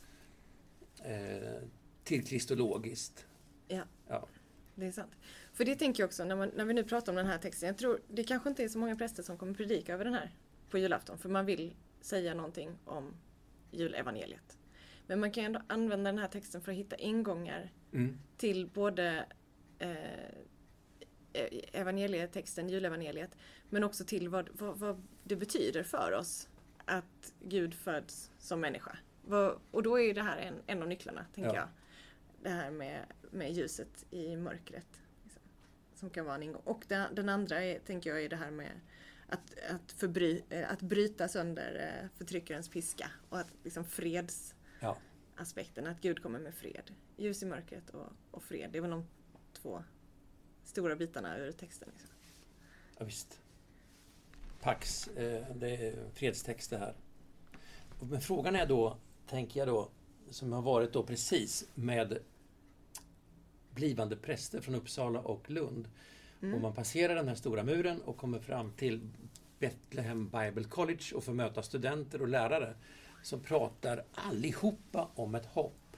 eh, 1.03 1.61
till 2.03 2.25
kristologiskt. 2.25 3.25
Ja. 3.67 3.83
Ja. 4.07 4.27
Det 4.75 4.85
är 4.85 4.91
sant. 4.91 5.11
För 5.53 5.65
det 5.65 5.75
tänker 5.75 6.03
jag 6.03 6.07
också 6.07 6.23
när, 6.25 6.35
man, 6.35 6.51
när 6.55 6.65
vi 6.65 6.73
nu 6.73 6.83
pratar 6.83 7.11
om 7.11 7.15
den 7.15 7.25
här 7.27 7.37
texten. 7.37 7.67
Jag 7.67 7.77
tror 7.77 7.99
det 8.07 8.23
kanske 8.23 8.49
inte 8.49 8.63
är 8.63 8.67
så 8.67 8.79
många 8.79 8.95
präster 8.95 9.23
som 9.23 9.37
kommer 9.37 9.53
predika 9.53 9.93
över 9.93 10.05
den 10.05 10.13
här 10.13 10.31
på 10.69 10.77
julafton. 10.77 11.17
För 11.17 11.29
man 11.29 11.45
vill 11.45 11.75
säga 12.01 12.33
någonting 12.33 12.77
om 12.85 13.13
julevangeliet. 13.71 14.57
Men 15.07 15.19
man 15.19 15.31
kan 15.31 15.43
ju 15.43 15.45
ändå 15.45 15.61
använda 15.67 16.11
den 16.11 16.19
här 16.19 16.27
texten 16.27 16.61
för 16.61 16.71
att 16.71 16.77
hitta 16.77 16.95
ingångar 16.95 17.71
Mm. 17.93 18.17
till 18.37 18.67
både 18.73 19.25
eh, 19.79 19.89
evangelietexten, 21.73 22.69
julevangeliet, 22.69 23.37
men 23.69 23.83
också 23.83 24.05
till 24.05 24.29
vad, 24.29 24.49
vad, 24.53 24.77
vad 24.77 25.03
det 25.23 25.35
betyder 25.35 25.83
för 25.83 26.11
oss 26.11 26.49
att 26.85 27.33
Gud 27.39 27.73
föds 27.73 28.31
som 28.39 28.59
människa. 28.61 28.97
Och 29.71 29.83
då 29.83 29.99
är 29.99 30.03
ju 30.03 30.13
det 30.13 30.23
här 30.23 30.37
en, 30.37 30.55
en 30.67 30.81
av 30.81 30.87
nycklarna, 30.87 31.25
tänker 31.33 31.49
Ja. 31.53 31.55
jag. 31.55 31.67
Det 32.43 32.49
här 32.49 32.71
med, 32.71 33.05
med 33.31 33.51
ljuset 33.51 34.05
i 34.11 34.35
mörkret. 34.35 35.01
Liksom, 35.23 35.41
som 35.95 36.09
kan 36.09 36.25
vara 36.25 36.35
en 36.35 36.43
ingång. 36.43 36.61
Och 36.65 36.85
den, 36.87 37.15
den 37.15 37.29
andra 37.29 37.63
är, 37.63 37.79
tänker 37.79 38.09
jag 38.09 38.23
är 38.23 38.29
det 38.29 38.35
här 38.35 38.51
med 38.51 38.71
att, 39.27 39.53
att, 39.69 39.91
förbry, 39.91 40.41
eh, 40.49 40.71
att 40.71 40.81
bryta 40.81 41.27
sönder 41.27 41.99
eh, 42.03 42.09
förtryckarens 42.17 42.69
piska 42.69 43.11
och 43.29 43.39
att 43.39 43.53
liksom 43.63 43.83
freds 43.85 44.55
Ja. 44.79 44.97
aspekten, 45.35 45.87
att 45.87 46.01
Gud 46.01 46.23
kommer 46.23 46.39
med 46.39 46.53
fred. 46.53 46.91
Ljus 47.17 47.43
i 47.43 47.45
mörkret 47.45 47.89
och, 47.89 48.07
och 48.31 48.43
fred. 48.43 48.69
Det 48.71 48.77
är 48.77 48.81
väl 48.81 48.91
de 48.91 49.07
två 49.53 49.83
stora 50.71 50.95
bitarna 50.95 51.37
ur 51.37 51.51
texten. 51.51 51.89
Liksom. 51.91 52.09
Ja, 52.97 53.05
visst. 53.05 53.39
Pax, 54.61 55.07
eh, 55.07 55.55
det 55.55 55.69
är 55.69 55.95
fredstext 56.13 56.69
det 56.69 56.77
här. 56.77 56.95
Men 58.01 58.21
frågan 58.21 58.55
är 58.55 58.65
då, 58.65 58.97
tänker 59.27 59.59
jag 59.59 59.67
då, 59.67 59.89
som 60.29 60.51
har 60.51 60.61
varit 60.61 60.93
då 60.93 61.03
precis 61.03 61.67
med 61.75 62.19
blivande 63.71 64.15
präster 64.15 64.61
från 64.61 64.75
Uppsala 64.75 65.19
och 65.19 65.49
Lund. 65.49 65.87
Mm. 66.41 66.55
Och 66.55 66.61
man 66.61 66.73
passerar 66.73 67.15
den 67.15 67.27
här 67.27 67.35
stora 67.35 67.63
muren 67.63 68.01
och 68.01 68.17
kommer 68.17 68.39
fram 68.39 68.71
till 68.71 69.09
Bethlehem 69.59 70.29
Bible 70.29 70.63
College 70.63 71.15
och 71.15 71.23
får 71.23 71.33
möta 71.33 71.63
studenter 71.63 72.21
och 72.21 72.27
lärare 72.27 72.75
som 73.23 73.39
pratar 73.39 74.05
allihopa 74.11 75.11
om 75.15 75.35
ett 75.35 75.45
hopp. 75.45 75.97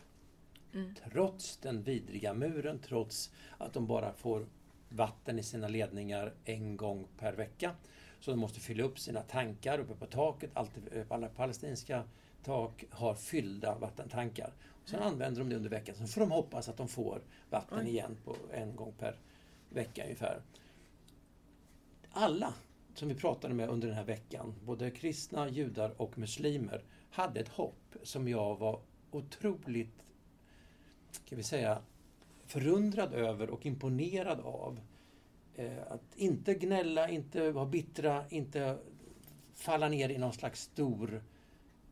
Mm. 0.73 0.95
Trots 1.11 1.57
den 1.57 1.83
vidriga 1.83 2.33
muren, 2.33 2.79
trots 2.79 3.31
att 3.57 3.73
de 3.73 3.87
bara 3.87 4.13
får 4.13 4.47
vatten 4.95 5.39
i 5.39 5.43
sina 5.43 5.67
ledningar 5.67 6.33
en 6.45 6.77
gång 6.77 7.07
per 7.17 7.33
vecka. 7.33 7.75
Så 8.19 8.31
de 8.31 8.39
måste 8.39 8.59
fylla 8.59 8.83
upp 8.83 8.99
sina 8.99 9.21
tankar 9.21 9.79
uppe 9.79 9.95
på 9.95 10.05
taket. 10.05 10.51
Alltid, 10.53 11.05
alla 11.09 11.27
palestinska 11.27 12.03
tak 12.43 12.83
har 12.89 13.15
fyllda 13.15 13.77
vattentankar. 13.77 14.53
Och 14.83 14.89
sen 14.89 15.01
använder 15.01 15.39
de 15.41 15.49
det 15.49 15.55
under 15.55 15.69
veckan. 15.69 15.95
Sen 15.95 16.07
får 16.07 16.21
de 16.21 16.31
hoppas 16.31 16.69
att 16.69 16.77
de 16.77 16.87
får 16.87 17.21
vatten 17.49 17.87
igen 17.87 18.17
på 18.25 18.35
en 18.53 18.75
gång 18.75 18.93
per 18.99 19.19
vecka 19.69 20.03
ungefär. 20.03 20.41
Alla 22.11 22.53
som 22.95 23.07
vi 23.07 23.15
pratade 23.15 23.53
med 23.53 23.69
under 23.69 23.87
den 23.87 23.97
här 23.97 24.03
veckan, 24.03 24.55
både 24.65 24.91
kristna, 24.91 25.49
judar 25.49 26.01
och 26.01 26.17
muslimer, 26.17 26.83
hade 27.11 27.39
ett 27.39 27.49
hopp 27.49 27.95
som 28.03 28.27
jag 28.27 28.55
var 28.55 28.79
otroligt, 29.11 30.03
kan 31.25 31.37
vi 31.37 31.43
säga, 31.43 31.81
förundrad 32.45 33.13
över 33.13 33.49
och 33.49 33.65
imponerad 33.65 34.39
av. 34.39 34.79
Eh, 35.55 35.81
Att 35.89 36.15
inte 36.15 36.53
gnälla, 36.53 37.09
inte 37.09 37.51
vara 37.51 37.65
bittra, 37.65 38.25
inte 38.29 38.77
falla 39.55 39.89
ner 39.89 40.09
i 40.09 40.17
någon 40.17 40.33
slags 40.33 40.61
stor 40.61 41.23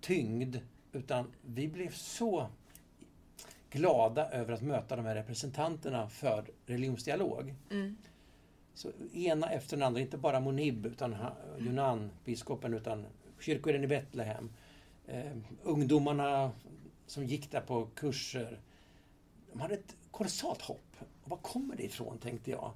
tyngd, 0.02 0.58
utan 0.92 1.28
vi 1.42 1.68
blev 1.68 1.92
så 1.92 2.48
glada 3.70 4.30
över 4.30 4.54
att 4.54 4.62
möta 4.62 4.96
de 4.96 5.06
här 5.06 5.16
representanterna 5.16 6.10
för 6.10 6.46
religionsdialog. 6.66 7.54
Mm. 7.72 7.98
Så 8.74 8.92
ena 9.14 9.50
efter 9.50 9.78
den 9.78 9.88
andra, 9.88 10.02
inte 10.02 10.18
bara 10.18 10.40
Monib, 10.40 10.86
utan 10.86 11.16
Yunan, 11.60 12.12
biskopen, 12.26 12.74
utan 12.74 13.06
kyrkoherden 13.40 13.84
i 13.84 13.88
Betlehem. 13.88 14.50
Eh, 15.08 15.32
ungdomarna 15.64 16.52
som 17.08 17.26
gick 17.26 17.52
där 17.52 17.62
på 17.62 17.88
kurser. 17.96 18.60
De 19.52 19.60
hade 19.62 19.74
ett 19.74 19.96
kolossalt 20.12 20.62
hopp. 20.62 20.96
Och 21.24 21.30
var 21.30 21.38
kommer 21.38 21.76
det 21.76 21.84
ifrån, 21.84 22.18
tänkte 22.18 22.52
jag. 22.52 22.74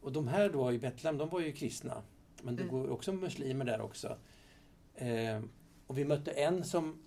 Och 0.00 0.12
de 0.12 0.28
här 0.28 0.48
då 0.50 0.72
i 0.72 0.78
Betlehem, 0.78 1.18
de 1.18 1.28
var 1.28 1.40
ju 1.40 1.52
kristna. 1.52 2.02
Men 2.42 2.56
det 2.56 2.62
Mm. 2.62 2.74
går 2.74 2.90
också 2.90 3.12
muslimer 3.12 3.64
där 3.64 3.80
också. 3.80 4.16
Eh, 4.94 5.40
och 5.86 5.98
vi 5.98 6.04
mötte 6.04 6.30
en 6.30 6.64
som 6.64 7.02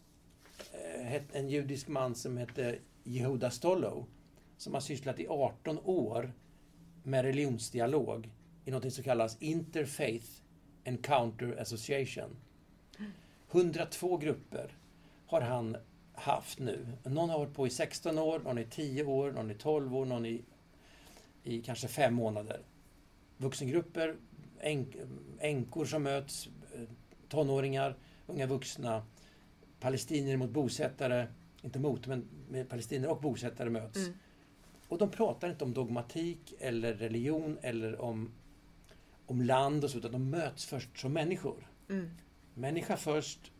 eh, 0.73 1.21
en 1.31 1.49
judisk 1.49 1.87
man 1.87 2.15
som 2.15 2.37
hette 2.37 2.79
Yehuda 3.03 3.51
Stollow. 3.51 4.05
Som 4.57 4.73
har 4.73 4.81
sysslat 4.81 5.19
i 5.19 5.27
18 5.27 5.79
år 5.83 6.33
med 7.03 7.25
religionsdialog 7.25 8.29
i 8.65 8.71
något 8.71 8.93
som 8.93 9.03
kallas 9.03 9.37
Interfaith 9.41 10.27
Encounter 10.83 11.61
Association. 11.61 12.35
102 13.51 14.17
grupper 14.17 14.77
har 15.27 15.41
han 15.41 15.77
haft 16.17 16.59
nu. 16.59 16.87
Någon 17.03 17.29
har 17.29 17.39
varit 17.39 17.53
på 17.53 17.67
i 17.67 17.69
16 17.69 18.17
år, 18.19 18.39
någon 18.39 18.57
i 18.57 18.65
10 18.65 19.03
år, 19.03 19.31
någon 19.31 19.51
i 19.51 19.55
12 19.55 19.95
år, 19.95 20.05
någon 20.05 20.25
i, 20.25 20.41
i 21.43 21.61
kanske 21.61 21.87
5 21.87 22.13
månader. 22.13 22.59
Vuxengrupper, 23.37 24.15
änk, 24.59 24.95
änkor 25.39 25.85
som 25.85 26.03
möts, 26.03 26.49
eh, 26.75 26.81
tonåringar, 27.29 27.95
unga 28.27 28.45
vuxna, 28.45 29.05
palestinier 29.79 30.37
mot 30.37 30.49
bosättare, 30.49 31.27
inte 31.61 31.79
mot, 31.79 32.07
men 32.07 32.27
med 32.49 32.69
palestinier 32.69 33.09
och 33.09 33.21
bosättare 33.21 33.69
möts. 33.69 33.97
Mm. 33.97 34.13
Och 34.87 34.97
de 34.97 35.09
pratar 35.09 35.49
inte 35.49 35.63
om 35.63 35.73
dogmatik 35.73 36.53
eller 36.59 36.93
religion 36.93 37.57
eller 37.61 38.01
om, 38.01 38.31
om 39.25 39.41
land 39.41 39.83
och 39.83 39.89
så, 39.89 39.97
utan 39.97 40.11
de 40.11 40.29
möts 40.29 40.65
först 40.65 40.99
som 40.99 41.13
människor. 41.13 41.67
Mm. 41.89 42.09
Människa 42.53 42.97
först, 42.97 43.51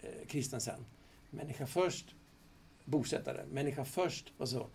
eh, 0.00 0.26
kristen 0.26 0.60
sen. 0.60 0.84
Människa 1.30 1.66
först, 1.66 2.14
bosättare. 2.84 3.44
Människa 3.50 3.84
först 3.84 4.32
och 4.38 4.48
så. 4.48 4.66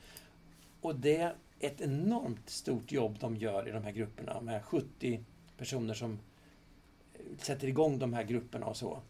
Och 0.82 0.96
det 0.96 1.18
är 1.18 1.36
ett 1.60 1.82
enormt 1.82 2.50
stort 2.50 2.92
jobb 2.92 3.18
de 3.20 3.36
gör 3.38 3.68
i 3.68 3.72
de 3.72 3.84
här 3.84 3.92
grupperna 3.92 4.42
med 4.42 4.64
70 4.64 5.24
personer 5.58 5.94
som 5.94 6.20
sätter 7.38 7.68
igång 7.68 8.00
de 8.00 8.14
här 8.14 8.24
grupperna 8.24 8.66
och 8.66 8.78
så. 8.78 9.02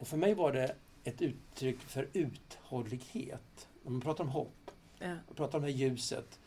Och 0.00 0.08
för 0.08 0.16
mig 0.16 0.34
var 0.34 0.52
det 0.52 0.74
ett 1.04 1.22
uttryck 1.22 1.80
för 1.80 2.08
uthållighet. 2.12 3.68
Man 3.82 4.00
pratar 4.00 4.24
om 4.24 4.30
hopp 4.30 4.70
Ja. 4.98 5.16
och 5.28 5.36
pratar 5.36 5.58
om 5.58 5.64
det 5.64 5.70
här 5.70 5.78
ljuset 5.78 6.40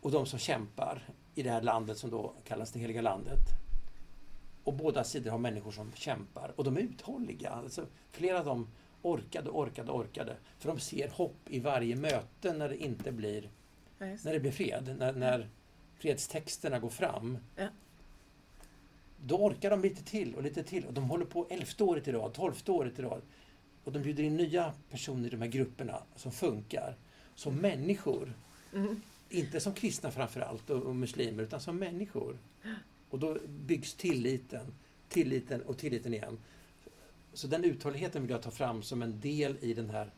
och 0.00 0.10
de 0.10 0.26
som 0.26 0.38
kämpar 0.38 1.08
i 1.34 1.42
det 1.42 1.50
här 1.50 1.62
landet 1.62 1.98
som 1.98 2.10
då 2.10 2.34
kallas 2.44 2.72
det 2.72 2.78
heliga 2.80 3.02
landet. 3.02 3.40
Och 4.64 4.74
båda 4.74 5.04
sidor 5.04 5.30
har 5.30 5.38
människor 5.38 5.70
som 5.70 5.92
kämpar 5.92 6.52
och 6.56 6.64
de 6.64 6.76
är 6.76 6.80
uthålliga. 6.80 7.50
Alltså, 7.50 7.86
flera 8.10 8.38
av 8.38 8.44
dem 8.44 8.68
orkade, 9.02 9.50
orkade, 9.50 9.92
orkade. 9.92 10.36
För 10.58 10.68
de 10.68 10.80
ser 10.80 11.08
hopp 11.08 11.36
i 11.46 11.60
varje 11.60 11.96
möte 11.96 12.52
när 12.52 12.68
det 12.68 12.76
inte 12.76 13.12
blir, 13.12 13.50
Ja, 13.98 14.06
när 14.24 14.32
det. 14.32 14.40
blir 14.40 14.52
fred. 14.52 14.96
När, 14.98 15.12
när 15.12 15.48
fredstexterna 15.98 16.78
går 16.78 16.88
fram. 16.90 17.38
Ja. 17.56 17.68
Då 19.24 19.36
orkar 19.36 19.70
de 19.70 19.82
lite 19.82 20.04
till 20.04 20.34
och 20.34 20.42
lite 20.42 20.62
till 20.62 20.86
och 20.86 20.92
de 20.92 21.04
håller 21.04 21.24
på 21.24 21.46
elfte 21.50 21.84
året 21.84 22.08
i 22.08 22.12
rad, 22.12 22.32
tolfte 22.34 22.72
året 22.72 22.98
i 22.98 23.02
rad. 23.02 23.22
Och 23.84 23.92
de 23.92 24.02
bjuder 24.02 24.22
in 24.24 24.36
nya 24.36 24.72
personer 24.90 25.26
i 25.26 25.30
de 25.30 25.40
här 25.40 25.48
grupperna 25.48 26.02
som 26.16 26.32
funkar. 26.32 26.96
Som 27.34 27.56
människor. 27.56 28.32
Mm. 28.74 29.00
Inte 29.28 29.60
som 29.60 29.72
kristna 29.74 30.10
framförallt 30.10 30.70
och, 30.70 30.82
och 30.82 30.96
muslimer, 30.96 31.42
utan 31.42 31.60
som 31.60 31.76
människor. 31.76 32.38
Och 33.10 33.18
då 33.18 33.36
byggs 33.48 33.94
tilliten, 33.94 34.74
tilliten 35.08 35.62
och 35.62 35.78
tilliten 35.78 36.14
igen. 36.14 36.38
Så 37.32 37.46
den 37.46 37.64
uthålligheten 37.64 38.22
vill 38.22 38.30
jag 38.30 38.42
ta 38.42 38.50
fram 38.50 38.82
som 38.82 39.02
en 39.02 39.20
del 39.20 39.56
i 39.60 39.74
den 39.74 39.90
här 39.90 40.10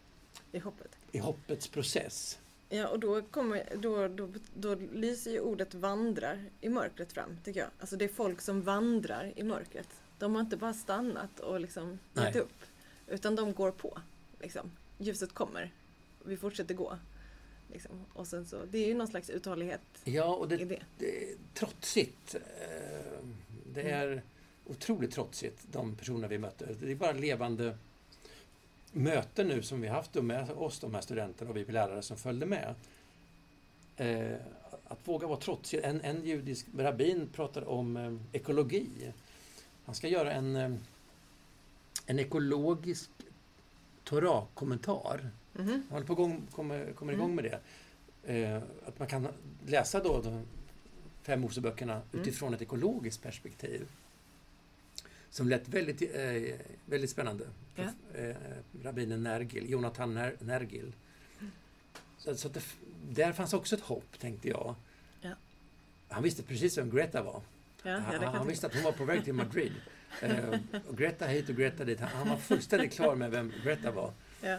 I 0.52 0.58
hoppet. 0.58 0.90
i 1.12 1.18
hoppets 1.18 1.68
process. 1.68 2.38
Ja, 2.68 2.88
och 2.88 3.00
då, 3.00 3.22
kommer, 3.22 3.76
då, 3.76 4.08
då, 4.08 4.28
då 4.54 4.74
lyser 4.74 5.30
ju 5.30 5.40
ordet 5.40 5.74
vandrar 5.74 6.44
i 6.60 6.68
mörkret 6.68 7.12
fram, 7.12 7.36
tycker 7.44 7.60
jag. 7.60 7.68
Alltså 7.80 7.96
det 7.96 8.04
är 8.04 8.08
folk 8.08 8.40
som 8.40 8.62
vandrar 8.62 9.32
i 9.36 9.42
mörkret. 9.42 9.88
De 10.18 10.34
har 10.34 10.40
inte 10.42 10.56
bara 10.56 10.74
stannat 10.74 11.40
och 11.40 11.60
liksom 11.60 11.98
gett 12.14 12.36
upp. 12.36 12.52
Utan 13.08 13.36
de 13.36 13.52
går 13.54 13.70
på. 13.70 13.98
Liksom. 14.40 14.70
Ljuset 14.98 15.32
kommer. 15.32 15.70
Vi 16.24 16.36
fortsätter 16.36 16.74
gå. 16.74 16.98
Liksom. 17.72 17.90
Och 18.12 18.26
sen 18.26 18.46
så, 18.46 18.64
det 18.70 18.78
är 18.78 18.86
ju 18.88 18.94
någon 18.94 19.08
slags 19.08 19.30
uthållighet 19.30 19.80
Ja, 20.04 20.34
och 20.34 20.48
det, 20.48 20.58
i 20.60 20.64
det. 20.64 20.82
det 20.98 21.22
är 21.32 21.36
trotsigt. 21.54 22.34
Eh, 22.34 23.24
Det 23.74 23.82
är 23.90 24.22
otroligt 24.66 25.12
trotsigt, 25.12 25.62
de 25.72 25.94
personer 25.96 26.28
vi 26.28 26.38
mötte. 26.38 26.66
Det 26.80 26.90
är 26.90 26.94
bara 26.94 27.12
levande 27.12 27.76
möten 28.92 29.48
nu 29.48 29.62
som 29.62 29.80
vi 29.80 29.88
haft 29.88 30.14
med 30.14 30.50
oss, 30.50 30.78
de 30.80 30.94
här 30.94 31.00
studenterna 31.00 31.50
och 31.50 31.56
vi 31.56 31.64
lärare 31.64 32.02
som 32.02 32.16
följde 32.16 32.46
med. 32.46 32.74
Eh, 33.96 34.36
Att 34.84 35.08
våga 35.08 35.26
vara 35.26 35.38
trotsig. 35.40 35.80
En, 35.84 36.00
en 36.00 36.24
judisk 36.24 36.66
rabbin 36.78 37.28
pratar 37.32 37.68
om 37.68 37.96
eh, 37.96 38.16
ekologi. 38.32 38.88
Han 39.84 39.94
ska 39.94 40.08
göra 40.08 40.32
en, 40.32 40.56
eh, 40.56 40.74
en 42.06 42.18
ekologisk 42.18 43.10
Torah-kommentar. 44.04 45.30
Mhm. 45.52 45.70
Han 45.70 45.82
håller 45.90 46.06
på 46.06 46.14
gång, 46.14 46.46
kommer, 46.50 46.92
kommer 46.92 47.12
igång 47.12 47.34
med 47.34 47.44
det. 47.44 47.60
Eh, 48.34 48.62
att 48.86 48.98
man 48.98 49.08
kan 49.08 49.28
läsa 49.66 50.02
då 50.02 50.20
de 50.20 50.42
fem 51.22 51.40
Moseböckerna 51.40 51.92
Mm. 51.94 52.20
utifrån 52.20 52.54
ett 52.54 52.62
ekologiskt 52.62 53.22
perspektiv. 53.22 53.88
Som 55.32 55.48
lät 55.48 55.68
väldigt, 55.68 56.02
eh, 56.14 56.60
väldigt 56.86 57.10
spännande. 57.10 57.44
Ja. 57.74 57.88
Eh, 58.14 58.36
rabbinen 58.82 59.22
Nergil, 59.22 59.70
Jonathan 59.70 60.14
Ner, 60.14 60.36
Nergil. 60.38 60.92
Så, 62.18 62.36
så 62.36 62.48
det, 62.48 62.62
där 63.10 63.32
fanns 63.32 63.52
också 63.52 63.76
ett 63.76 63.82
hopp, 63.82 64.18
tänkte 64.18 64.48
jag. 64.48 64.74
Ja. 65.20 65.34
Han 66.08 66.22
visste 66.22 66.42
precis 66.42 66.78
vem 66.78 66.90
Greta 66.90 67.22
var. 67.22 67.42
Ja, 67.82 67.98
han, 67.98 68.34
han 68.34 68.46
visste 68.46 68.66
att 68.66 68.74
hon 68.74 68.82
var 68.82 68.92
på 68.92 69.04
väg 69.04 69.24
till 69.24 69.34
Madrid. 69.34 69.72
Eh, 70.20 70.58
och 70.88 70.98
Greta 70.98 71.26
hit 71.26 71.48
och 71.48 71.56
Greta 71.56 71.84
dit. 71.84 72.00
Han, 72.00 72.08
han 72.08 72.28
var 72.28 72.36
fullständigt 72.36 72.92
klar 72.92 73.14
med 73.14 73.30
vem 73.30 73.52
Greta 73.64 73.90
var. 73.90 74.12
Ja, 74.40 74.58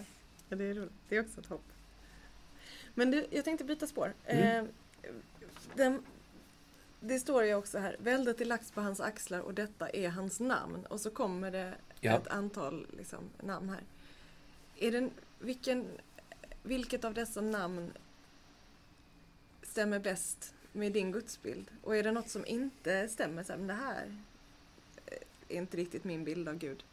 ja, 0.50 0.56
det 0.56 0.64
är 0.64 0.74
roligt. 0.74 0.92
Det 1.10 1.18
är 1.18 1.22
också 1.22 1.40
ett 1.40 1.46
hopp. 1.46 1.64
Men 2.94 3.12
du, 3.12 3.28
jag 3.30 3.46
tänkte 3.46 3.64
byta 3.64 3.88
spår. 3.88 4.14
Mm. 4.26 4.66
Eh, 4.66 5.12
den, 5.76 6.06
det 7.06 7.20
står 7.20 7.44
ju 7.44 7.56
också 7.56 7.80
här, 7.80 7.96
väldet 8.00 8.42
är 8.42 8.46
lagt 8.46 8.74
på 8.74 8.82
hans 8.82 9.00
axlar 9.00 9.40
och 9.40 9.54
detta 9.54 9.90
är 9.90 10.10
hans 10.10 10.40
namn. 10.40 10.86
Och 10.86 11.02
så 11.02 11.10
kommer 11.10 11.52
det 11.52 11.76
Ja. 12.02 12.18
ett 12.18 12.28
antal 12.28 12.88
liksom, 12.98 13.30
namn 13.42 13.70
här. 13.70 13.84
Är 14.78 14.92
den, 14.92 15.12
vilken, 15.40 15.88
vilket 16.64 17.06
av 17.06 17.14
dessa 17.14 17.42
namn 17.42 17.92
stämmer 19.64 20.00
bäst 20.00 20.54
med 20.72 20.92
din 20.92 21.12
gudsbild? 21.12 21.72
Och 21.84 21.96
är 21.98 22.04
det 22.04 22.12
något 22.12 22.30
som 22.30 22.46
inte 22.46 23.10
stämmer? 23.10 23.44
Så 23.44 23.52
här, 23.52 23.58
men 23.60 23.68
det 23.68 23.74
här 23.74 24.18
är 25.50 25.58
inte 25.58 25.78
riktigt 25.78 26.04
min 26.04 26.24
bild 26.24 26.50
av 26.50 26.56
Gud. 26.58 26.84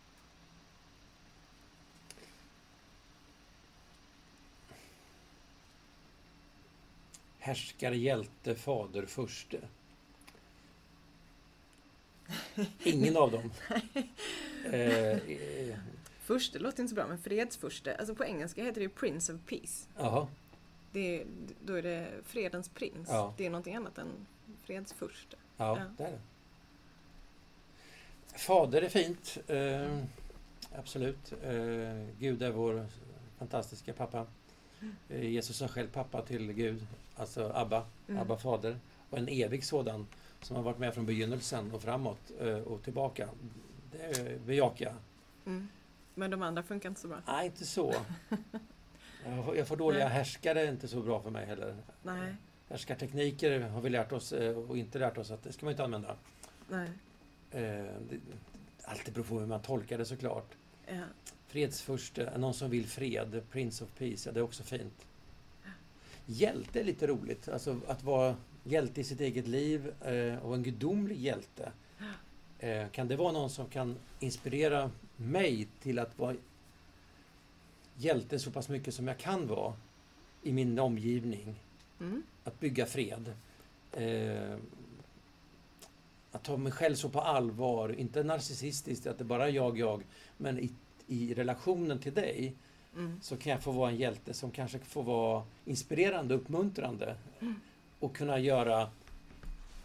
Härskare, 7.38 7.96
hjälte, 7.96 8.54
fader, 8.54 9.06
furste. 9.06 9.60
Ingen 12.84 13.16
av 13.16 13.30
dem. 13.30 13.50
Eh, 14.64 15.30
eh, 15.30 15.78
Furste 16.20 16.58
låter 16.58 16.80
inte 16.82 16.88
så 16.88 16.94
bra, 16.94 17.06
men 17.06 17.18
fredsfurste. 17.18 17.96
Alltså 17.96 18.14
på 18.14 18.24
engelska 18.24 18.62
heter 18.64 18.74
det 18.80 18.82
ju 18.82 18.88
Prince 18.88 19.32
of 19.34 19.40
Peace. 19.46 19.86
Jaha, 19.98 20.26
Det 20.92 21.20
är, 21.20 21.26
då 21.64 21.74
är 21.74 21.82
det 21.82 22.08
fredens 22.24 22.68
prins. 22.68 23.08
Ja. 23.08 23.34
Det 23.36 23.46
är 23.46 23.50
någonting 23.50 23.74
annat 23.74 23.98
än 23.98 24.26
fredsfurste. 24.64 25.36
ja, 25.56 25.78
Ja. 25.78 25.84
där 25.98 26.04
är 26.06 26.10
det. 26.12 26.20
Fader 28.38 28.82
är 28.82 28.88
fint. 28.88 29.38
Eh, 29.46 29.98
absolut. 30.78 31.32
Eh, 31.42 32.06
Gud 32.18 32.42
är 32.42 32.50
vår 32.50 32.86
fantastiska 33.38 33.92
pappa. 33.92 34.26
Eh, 35.08 35.24
Jesus 35.24 35.62
är 35.62 35.68
själv 35.68 35.88
pappa 35.92 36.22
till 36.22 36.52
Gud, 36.52 36.86
alltså 37.16 37.52
Abba, 37.54 37.84
Mm. 38.08 38.22
Abba 38.22 38.36
fader. 38.38 38.78
Och 39.10 39.18
en 39.18 39.28
evig 39.28 39.64
sådan 39.64 40.06
som 40.42 40.56
har 40.56 40.62
varit 40.62 40.78
med 40.78 40.94
från 40.94 41.06
begynnelsen 41.06 41.72
och 41.72 41.82
framåt 41.82 42.30
eh, 42.40 42.48
och 42.58 42.82
tillbaka. 42.82 43.28
Det 43.92 44.46
bejakar 44.46 44.84
jag. 44.86 44.94
Mm. 45.46 45.68
Men 46.14 46.30
de 46.30 46.42
andra 46.42 46.62
funkar 46.62 46.88
inte 46.88 47.00
så 47.00 47.08
bra. 47.08 47.22
Nej, 47.26 47.46
inte 47.46 47.66
så. 47.66 47.94
Jag 49.56 49.68
får- 49.68 49.76
dåliga 49.76 50.04
Nej. 50.04 50.12
härskare, 50.14 50.60
är 50.60 50.70
inte 50.72 50.88
så 50.88 51.00
bra 51.02 51.22
för 51.22 51.30
mig 51.30 51.46
heller. 51.46 51.76
Nej, 52.02 52.34
Härskartekniker 52.68 53.60
har 53.60 53.80
vi 53.80 53.90
lärt 53.90 54.12
oss 54.12 54.32
eh, 54.32 54.58
och 54.58 54.78
inte 54.78 54.98
lärt 54.98 55.18
oss 55.18 55.30
att 55.30 55.42
det 55.42 55.52
ska 55.52 55.66
man 55.66 55.70
inte 55.72 55.84
använda. 55.84 56.16
nej. 56.68 56.90
Eh, 57.50 57.84
Allt 58.84 59.14
beror 59.14 59.24
på 59.24 59.38
hur 59.40 59.46
man 59.46 59.60
tolkar 59.62 59.98
det 59.98 60.04
såklart. 60.04 60.50
Ja. 60.86 61.02
Fredsfurste, 61.46 62.38
någon 62.38 62.54
som 62.54 62.70
vill 62.70 62.86
fred, 62.86 63.42
Prince 63.50 63.84
of 63.84 63.90
Peace, 63.98 64.28
ja, 64.28 64.32
det 64.32 64.40
är 64.40 64.44
också 64.44 64.62
fint. 64.62 65.06
Hjälte 66.26 66.80
är 66.80 66.84
lite 66.84 67.06
roligt, 67.06 67.48
alltså 67.48 67.80
att 67.86 68.02
vara 68.02 68.36
hjälte 68.70 69.00
i 69.00 69.04
sitt 69.04 69.20
eget 69.20 69.46
liv 69.46 69.92
eh, 70.04 70.46
och 70.46 70.54
en 70.54 70.62
gudomlig 70.62 71.20
hjälte. 71.20 71.72
Eh, 72.62 72.88
kan 72.88 73.08
det 73.08 73.16
vara 73.16 73.32
någon 73.32 73.50
som 73.50 73.66
kan 73.66 73.96
inspirera 74.18 74.90
mig 75.16 75.68
till 75.82 75.98
att 75.98 76.18
vara 76.18 76.36
hjälte 77.96 78.38
så 78.38 78.50
pass 78.50 78.68
mycket 78.68 78.94
som 78.94 79.08
jag 79.08 79.18
kan 79.18 79.46
vara 79.46 79.74
i 80.42 80.52
min 80.52 80.78
omgivning? 80.78 81.54
Mm. 82.00 82.22
Att 82.44 82.60
bygga 82.60 82.86
fred. 82.86 83.34
Eh, 83.92 84.56
att 86.32 86.44
ta 86.44 86.56
mig 86.56 86.72
själv 86.72 86.94
så 86.94 87.08
på 87.08 87.20
allvar, 87.20 87.94
inte 87.98 88.22
narcissistiskt 88.22 89.06
att 89.06 89.18
det 89.18 89.24
bara 89.24 89.48
är 89.48 89.52
jag, 89.52 89.78
jag, 89.78 90.02
men 90.36 90.58
i, 90.58 90.70
i 91.06 91.34
relationen 91.34 91.98
till 91.98 92.14
dig 92.14 92.54
Mm. 92.96 93.20
så 93.22 93.36
kan 93.36 93.52
jag 93.52 93.62
få 93.62 93.70
vara 93.72 93.90
en 93.90 93.96
hjälte 93.96 94.34
som 94.34 94.50
kanske 94.50 94.78
får 94.78 95.02
vara 95.02 95.42
inspirerande, 95.64 96.34
uppmuntrande 96.34 97.16
och 98.00 98.16
kunna 98.16 98.38
göra 98.38 98.90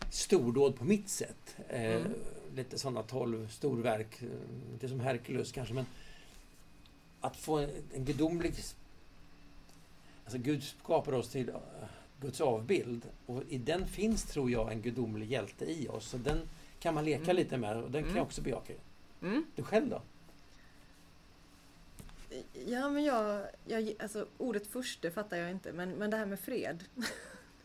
stordåd 0.10 0.76
på 0.76 0.86
mitt 0.86 1.10
sätt. 1.10 1.56
Eh, 1.70 1.96
Mm. 1.96 2.14
Lite 2.56 2.78
sådana 2.80 3.04
tolv 3.04 3.48
storverk, 3.50 4.22
eh, 4.22 4.28
inte 4.74 4.90
som 4.90 5.00
Herkules 5.00 5.52
kanske, 5.52 5.74
men 5.74 5.86
att 7.22 7.38
få 7.38 7.58
en, 7.58 7.70
en 7.94 8.06
gudomlig... 8.06 8.54
Alltså 10.24 10.38
Gud 10.38 10.64
skapar 10.64 11.14
oss 11.14 11.30
till 11.30 11.50
eh, 11.50 11.56
Guds 12.22 12.42
avbild 12.42 13.06
och 13.26 13.44
i 13.50 13.58
den 13.58 13.88
finns, 13.88 14.24
tror 14.24 14.52
jag, 14.52 14.72
en 14.72 14.82
gudomlig 14.82 15.32
hjälte 15.32 15.66
i 15.66 15.88
oss. 15.88 16.10
Så 16.10 16.18
den 16.18 16.38
kan 16.80 16.94
man 16.94 17.06
leka 17.06 17.24
Mm. 17.24 17.36
lite 17.36 17.58
med 17.58 17.78
och 17.78 17.92
den 17.92 18.02
kan 18.02 18.04
Mm. 18.04 18.16
jag 18.18 18.26
också 18.26 18.42
bejaka. 18.42 18.74
Mm. 19.22 19.46
Du 19.56 19.64
själv 19.64 19.90
då? 19.90 20.02
Ja, 22.66 22.90
men 22.90 23.04
jag, 23.04 23.46
jag... 23.66 23.94
Alltså 24.00 24.28
ordet 24.38 24.68
furste 24.68 25.12
fattar 25.12 25.38
jag 25.38 25.52
inte, 25.52 25.74
men, 25.74 25.90
men 25.92 26.10
det 26.12 26.18
här 26.18 26.26
med 26.26 26.40
fred. 26.40 26.84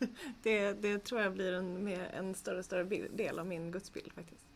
det, 0.43 0.73
det 0.73 0.99
tror 0.99 1.21
jag 1.21 1.33
blir 1.33 1.53
en, 1.53 1.89
en 1.89 2.35
större 2.35 2.59
och 2.59 2.65
större 2.65 2.85
del 3.09 3.39
av 3.39 3.47
min 3.47 3.71
gudsbild 3.71 4.13
faktiskt. 4.13 4.47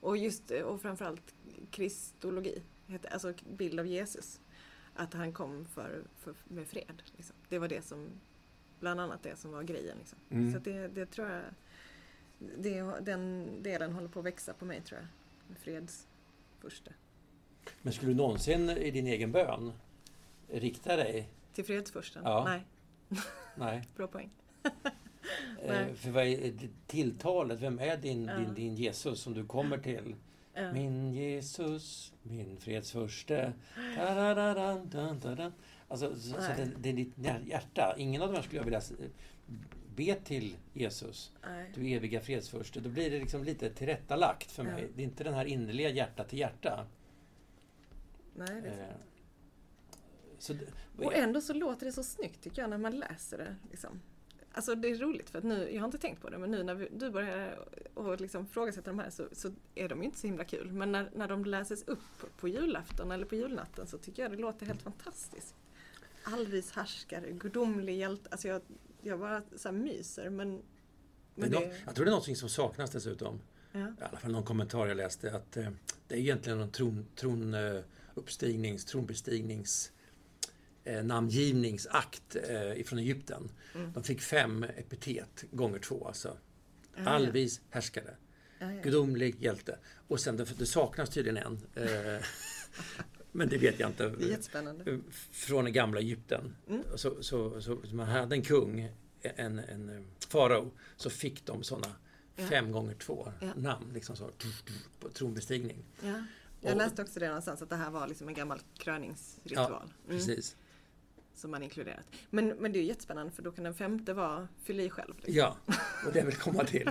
Och 0.00 0.16
just, 0.16 0.50
och 0.50 0.82
framförallt 0.82 1.34
kristologi, 1.70 2.62
alltså 3.10 3.34
bild 3.56 3.80
av 3.80 3.86
Jesus. 3.86 4.40
Att 4.94 5.14
han 5.14 5.32
kom 5.32 5.64
för, 5.64 6.02
för, 6.18 6.34
med 6.44 6.66
fred. 6.66 7.02
Liksom. 7.16 7.36
Det 7.48 7.58
var 7.58 7.68
det 7.68 7.82
som, 7.82 8.08
bland 8.80 9.00
annat 9.00 9.22
det 9.22 9.36
som 9.36 9.52
var 9.52 9.62
grejen. 9.62 9.98
Liksom. 9.98 10.18
Mm. 10.30 10.52
Så 10.52 10.58
det, 10.58 10.88
det 10.88 11.06
tror 11.06 11.28
jag, 11.28 11.42
det, 12.58 13.00
den 13.00 13.48
delen 13.62 13.92
håller 13.92 14.08
på 14.08 14.18
att 14.18 14.26
växa 14.26 14.52
på 14.52 14.64
mig 14.64 14.80
tror 14.80 15.00
jag. 15.00 15.08
Fredsfurste. 15.58 16.94
Men 17.82 17.92
skulle 17.92 18.12
du 18.12 18.16
någonsin 18.16 18.70
i 18.70 18.90
din 18.90 19.06
egen 19.06 19.32
bön 19.32 19.72
rikta 20.48 20.96
dig? 20.96 21.28
Till 21.52 21.64
fredsfursten? 21.64 22.22
Ja. 22.24 22.44
Nej, 22.44 22.66
Nej. 23.54 23.88
bra 23.96 24.06
poäng. 24.06 24.30
Eh, 25.62 25.92
för 25.94 26.10
vad 26.10 26.24
är 26.24 26.52
det- 26.52 26.68
tilltalet? 26.86 27.60
Vem 27.60 27.78
är 27.78 27.96
din, 27.96 28.24
Ja. 28.26 28.36
din, 28.38 28.54
din 28.54 28.74
Jesus 28.74 29.20
som 29.20 29.34
du 29.34 29.46
kommer 29.46 29.78
till? 29.78 30.14
Ja. 30.54 30.72
Min 30.72 31.12
Jesus, 31.12 32.12
min. 32.22 32.58
Da-da-da-da-da-da-da. 33.96 35.52
Alltså, 35.88 36.16
så, 36.16 36.32
så 36.32 36.52
det, 36.56 36.70
det 36.78 36.88
är 36.88 36.92
ditt 36.92 37.14
hjärta. 37.46 37.94
Ingen 37.98 38.22
av 38.22 38.28
de 38.28 38.34
här 38.34 38.42
skulle 38.42 38.56
jag 38.58 38.64
vilja 38.64 38.80
be 39.96 40.14
till 40.14 40.56
Jesus. 40.72 41.32
Nej. 41.46 41.72
Du 41.74 41.90
eviga 41.90 42.20
fredsfurste. 42.20 42.80
Då 42.80 42.88
blir 42.88 43.10
det 43.10 43.18
liksom 43.18 43.44
lite 43.44 43.70
tillrättalagt 43.70 44.50
för 44.52 44.62
mig. 44.62 44.82
Ja. 44.82 44.88
Det 44.96 45.02
är 45.02 45.04
inte 45.04 45.24
den 45.24 45.34
här 45.34 45.44
innerliga 45.44 45.90
hjärta 45.90 46.24
till 46.24 46.38
hjärta. 46.38 46.86
Nej, 48.34 48.60
det 48.62 48.68
är 48.68 48.88
Eh, 48.88 48.94
så, 50.38 50.54
Och 50.98 51.14
ändå 51.14 51.40
så 51.40 51.52
låter 51.54 51.86
det 51.86 51.92
så 51.92 52.02
snyggt 52.02 52.42
tycker 52.42 52.62
jag 52.62 52.70
när 52.70 52.78
man 52.78 52.98
läser 52.98 53.38
det. 53.38 53.56
Liksom. 53.70 54.00
Alltså 54.52 54.74
det 54.74 54.88
är 54.88 54.94
roligt 54.94 55.30
för 55.30 55.38
att 55.38 55.44
nu, 55.44 55.70
jag 55.72 55.80
har 55.80 55.86
inte 55.86 55.98
tänkt 55.98 56.22
på 56.22 56.30
det, 56.30 56.38
men 56.38 56.50
nu 56.50 56.62
när 56.62 56.74
vi, 56.74 56.88
du 56.92 57.10
börjar 57.10 57.66
och 57.94 58.20
liksom 58.20 58.46
frågasätta 58.46 58.90
de 58.90 58.98
här 58.98 59.10
så, 59.10 59.28
så 59.32 59.52
är 59.74 59.88
de 59.88 59.98
ju 59.98 60.04
inte 60.04 60.18
så 60.18 60.26
himla 60.26 60.44
kul. 60.44 60.72
Men 60.72 60.92
när, 60.92 61.10
när 61.14 61.28
de 61.28 61.44
läses 61.44 61.82
upp 61.88 61.98
på 62.36 62.48
julafton 62.48 63.10
eller 63.10 63.26
på 63.26 63.34
julnatten 63.34 63.86
så 63.86 63.98
tycker 63.98 64.22
jag 64.22 64.32
det 64.32 64.36
låter 64.38 64.66
helt 64.66 64.82
fantastiskt. 64.82 65.54
Allvis 66.24 66.72
härskare, 66.72 67.30
gudomlig 67.30 67.96
hjälte. 67.98 68.28
Alltså 68.30 68.48
jag, 68.48 68.62
jag 69.02 69.18
bara 69.18 69.42
så 69.56 69.72
myser 69.72 70.30
men... 70.30 70.56
det 70.56 70.62
men 71.34 71.54
är 71.54 71.60
nå- 71.60 71.74
jag 71.86 71.94
tror 71.94 72.04
det 72.04 72.10
är 72.10 72.14
något 72.14 72.38
som 72.38 72.48
saknas 72.48 72.90
dessutom. 72.90 73.40
ja, 73.72 73.78
I 73.78 74.04
alla 74.04 74.18
fall 74.18 74.32
någon 74.32 74.44
kommentar 74.44 74.86
jag 74.86 74.96
läste 74.96 75.32
att 75.36 75.56
eh, 75.56 75.68
det 76.08 76.14
är 76.14 76.18
egentligen 76.18 76.58
någon 76.58 76.70
tron, 76.70 77.06
tron, 77.16 77.54
eh, 77.54 77.80
uppstignings, 78.14 78.84
tronbestignings 78.84 79.92
eh, 80.84 81.04
namngivningsakt 81.04 82.36
eh, 82.48 82.80
ifrån 82.80 82.98
Egypten. 82.98 83.50
Mm. 83.74 83.92
De 83.92 84.02
fick 84.02 84.20
fem 84.20 84.64
epitet 84.76 85.44
gånger 85.50 85.78
två 85.78 86.06
alltså. 86.06 86.36
ja, 86.96 87.04
Allvis 87.04 87.60
härskare, 87.70 88.16
ja, 88.58 88.72
ja. 88.72 88.82
gudomlig 88.82 89.36
hjälte. 89.38 89.78
Och 90.08 90.20
sen 90.20 90.36
det, 90.36 90.58
det 90.58 90.66
saknas 90.66 91.10
tydligen 91.10 91.36
en. 91.36 91.84
Eh, 91.84 92.22
men 93.32 93.48
det 93.48 93.58
vet 93.58 93.80
jag 93.80 93.90
inte. 93.90 94.08
Det. 94.08 94.56
Eh, 94.86 94.98
Från 95.32 95.64
det 95.64 95.70
gamla 95.70 96.00
Egypten. 96.00 96.56
Mm. 96.68 96.82
Så, 96.96 97.22
så, 97.22 97.60
så, 97.60 97.78
man 97.92 98.06
hade 98.06 98.34
en 98.36 98.42
kung, 98.42 98.88
en, 99.22 99.58
en 99.58 99.88
eh, 99.88 100.02
farao, 100.28 100.70
så 100.96 101.10
fick 101.10 101.46
de 101.46 101.62
sådana 101.62 101.94
Ja. 102.36 102.46
fem 102.46 102.72
gånger 102.72 102.94
två 102.94 103.32
Ja. 103.40 103.52
namn, 103.56 103.92
liksom 103.94 104.16
så, 104.16 104.30
på 105.00 105.08
tronbestigning. 105.08 105.84
Ja. 106.04 106.24
Jag 106.60 106.76
läste 106.78 107.02
också 107.02 107.20
det 107.20 107.26
någonstans 107.26 107.62
att 107.62 107.68
det 107.68 107.76
här 107.76 107.90
var 107.90 108.08
liksom 108.08 108.28
en 108.28 108.34
gammal 108.34 108.60
kröningsritual. 108.78 109.82
Mm. 109.82 110.18
Precis. 110.18 110.56
Som 111.40 111.50
man 111.50 111.62
inkluderat. 111.62 112.04
Men, 112.30 112.48
men 112.48 112.72
det 112.72 112.78
är 112.78 112.82
jättespännande 112.82 113.32
för 113.32 113.42
då 113.42 113.52
kan 113.52 113.64
den 113.64 113.74
femte 113.74 114.12
vara 114.12 114.48
fyll 114.62 114.80
i 114.80 114.90
själv. 114.90 115.14
Liksom. 115.16 115.34
Ja, 115.34 115.56
och 116.06 116.12
det 116.12 116.22
vill 116.22 116.36
komma 116.36 116.64
till. 116.64 116.90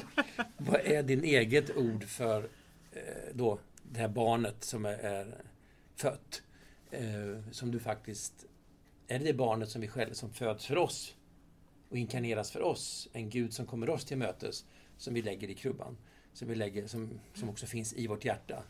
Vad 0.57 0.81
är 0.81 1.03
din 1.03 1.23
eget 1.23 1.77
ord 1.77 2.03
för 2.03 2.49
eh, 2.91 3.01
då 3.33 3.59
det 3.83 3.99
här 3.99 4.07
barnet 4.07 4.63
som 4.63 4.85
är, 4.85 4.97
är 4.97 5.43
fött? 5.95 6.41
Eh, 6.91 7.51
som 7.51 7.71
du 7.71 7.79
faktiskt... 7.79 8.45
Är 9.07 9.19
det 9.19 9.25
det 9.25 9.33
barnet 9.33 9.69
som 9.69 9.81
vi 9.81 9.87
själva 9.87 10.13
som 10.13 10.33
föds 10.33 10.65
för 10.65 10.77
oss 10.77 11.15
och 11.89 11.97
inkarneras 11.97 12.51
för 12.51 12.61
oss? 12.61 13.09
En 13.13 13.29
Gud 13.29 13.53
som 13.53 13.65
kommer 13.65 13.89
oss 13.89 14.05
till 14.05 14.17
mötes 14.17 14.65
som 14.97 15.13
vi 15.13 15.21
lägger 15.21 15.49
i 15.49 15.55
krubban. 15.55 15.97
Som, 16.33 16.47
vi 16.47 16.55
lägger, 16.55 16.87
som, 16.87 17.19
som 17.33 17.49
också 17.49 17.65
finns 17.65 17.93
i 17.93 18.07
vårt 18.07 18.25
hjärta. 18.25 18.63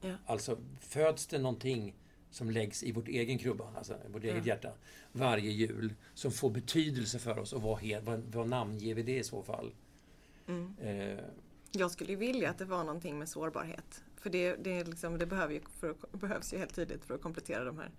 Ja. 0.00 0.14
Alltså 0.26 0.58
föds 0.80 1.26
det 1.26 1.38
någonting 1.38 1.94
som 2.30 2.50
läggs 2.50 2.82
i 2.82 2.92
vårt 2.92 3.08
egen 3.08 3.38
krubba, 3.38 3.72
alltså 3.76 3.94
i 4.08 4.12
vårt 4.12 4.24
eget 4.24 4.36
Ja. 4.46 4.54
hjärta, 4.54 4.72
varje 5.12 5.50
jul, 5.50 5.94
som 6.14 6.30
får 6.32 6.50
betydelse 6.50 7.18
för 7.18 7.38
oss 7.38 7.52
och 7.52 7.62
vad, 7.62 7.80
vad, 8.02 8.20
vad 8.20 8.48
namnger 8.48 8.94
vi 8.94 9.02
det 9.02 9.18
i 9.18 9.24
så 9.24 9.42
fall? 9.42 9.74
Mm. 10.46 10.74
Eh, 10.80 11.18
Jag 11.72 11.90
skulle 11.90 12.16
vilja 12.16 12.50
att 12.50 12.58
det 12.58 12.64
var 12.64 12.84
någonting 12.84 13.18
med 13.18 13.28
sårbarhet. 13.28 14.04
För 14.16 14.30
det, 14.30 14.56
det, 14.56 14.84
liksom, 14.84 15.18
det 15.18 15.26
behöver 15.26 15.54
ju, 15.54 15.60
att, 15.90 16.12
behövs 16.12 16.52
ju 16.54 16.58
helt 16.58 16.74
tydligt 16.74 17.04
för 17.04 17.14
att 17.14 17.22
komplettera 17.22 17.64
de 17.64 17.78
här 17.78 17.90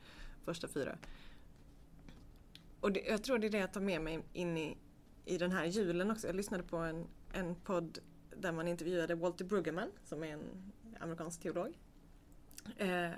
första 0.46 0.68
fyra. 0.68 0.98
Och 2.80 2.92
det, 2.92 3.00
jag 3.08 3.24
tror 3.24 3.38
det 3.40 3.48
är 3.48 3.52
det 3.52 3.58
jag 3.58 3.74
tar 3.74 3.82
med 3.82 4.02
mig 4.02 4.20
in 4.34 4.58
i, 4.58 4.78
i 5.26 5.38
den 5.38 5.52
här 5.52 5.66
julen 5.66 6.12
också. 6.12 6.28
Jag 6.28 6.36
lyssnade 6.36 6.64
på 6.64 6.78
en, 6.78 7.08
en 7.34 7.56
podd 7.56 8.00
där 8.38 8.52
man 8.52 8.68
intervjuade 8.68 9.16
Walter 9.16 9.46
Brueggemann 9.46 9.92
som 10.04 10.24
är 10.24 10.28
en 10.34 10.72
amerikansk 11.00 11.42
teolog. 11.42 11.78
Eh, 12.78 13.10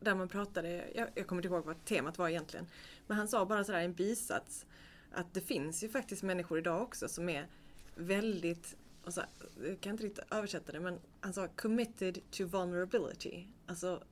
där 0.00 0.14
man 0.14 0.28
pratade, 0.28 0.90
jag, 0.94 1.08
jag 1.14 1.26
kommer 1.26 1.42
inte 1.42 1.54
ihåg 1.54 1.64
vad 1.64 1.84
temat 1.84 2.18
var 2.18 2.28
egentligen, 2.28 2.66
men 3.06 3.16
han 3.16 3.28
sa 3.28 3.46
bara 3.46 3.64
sådär 3.64 3.80
i 3.80 3.84
en 3.84 3.94
bisats 3.94 4.66
att 5.12 5.34
det 5.34 5.40
finns 5.40 5.84
ju 5.84 5.88
faktiskt 5.88 6.22
människor 6.22 6.58
idag 6.58 6.82
också 6.82 7.08
som 7.08 7.28
är 7.28 7.46
väldigt, 7.94 8.76
och 9.04 9.14
så, 9.14 9.22
jag 9.62 9.80
kan 9.80 9.92
inte 9.92 10.04
riktigt 10.04 10.24
översätta 10.32 10.72
det, 10.72 10.80
men 10.80 11.00
han 11.20 11.32
sa 11.32 11.48
committed 11.48 12.18
to 12.30 12.44
vulnerability. 12.46 13.46
Alltså 13.66 14.02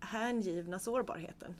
hängivna 0.00 0.78
sårbarheten. 0.78 1.54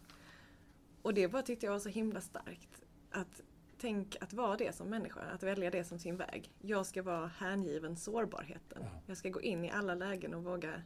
Och 1.03 1.15
det 1.15 1.29
bara 1.29 1.43
tyckte 1.43 1.67
jag 1.67 1.73
var 1.73 1.81
så 1.81 1.89
himla 1.89 2.21
starkt. 2.21 2.83
Att 3.11 3.43
tänk 3.79 4.17
att 4.21 4.33
vara 4.33 4.57
det 4.57 4.77
som 4.77 4.89
människa, 4.89 5.21
att 5.21 5.43
välja 5.43 5.71
det 5.71 5.85
som 5.85 5.99
sin 5.99 6.17
väg. 6.17 6.51
Jag 6.61 6.87
ska 6.87 7.03
vara 7.03 7.27
hängiven 7.27 7.97
sårbarheten. 7.97 8.83
Ja. 8.83 9.01
Jag 9.07 9.17
ska 9.17 9.29
gå 9.29 9.41
in 9.41 9.65
i 9.65 9.71
alla 9.71 9.95
lägen 9.95 10.35
och 10.35 10.45
våga 10.45 10.83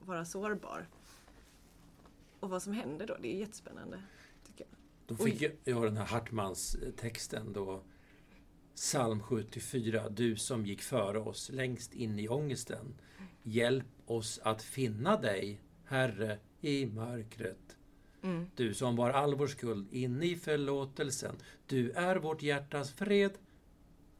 vara 0.00 0.24
sårbar. 0.24 0.86
Och 2.40 2.50
vad 2.50 2.62
som 2.62 2.72
händer 2.72 3.06
då, 3.06 3.16
det 3.20 3.28
är 3.28 3.38
jättespännande. 3.38 4.02
Tycker 4.46 4.64
jag. 4.70 4.78
Då 5.06 5.24
fick 5.24 5.42
jag, 5.42 5.52
jag 5.64 5.82
den 5.82 5.96
här 5.96 6.04
Hartmans 6.04 6.74
eh, 6.74 7.44
då. 7.44 7.82
Psalm 8.74 9.22
74. 9.22 10.08
Du 10.08 10.36
som 10.36 10.66
gick 10.66 10.82
före 10.82 11.18
oss 11.18 11.50
längst 11.50 11.94
in 11.94 12.18
i 12.18 12.28
ångesten. 12.28 12.94
Hjälp 13.42 13.86
oss 14.06 14.40
att 14.42 14.62
finna 14.62 15.20
dig, 15.20 15.60
Herre, 15.84 16.38
i 16.60 16.86
mörkret. 16.86 17.76
Mm. 18.22 18.50
Du 18.54 18.74
som 18.74 18.96
var 18.96 19.10
all 19.10 19.34
vår 19.34 19.46
skuld 19.46 19.92
in 19.92 20.22
i 20.22 20.36
förlåtelsen. 20.36 21.36
Du 21.66 21.90
är 21.90 22.16
vårt 22.16 22.42
hjärtas 22.42 22.92
fred. 22.92 23.32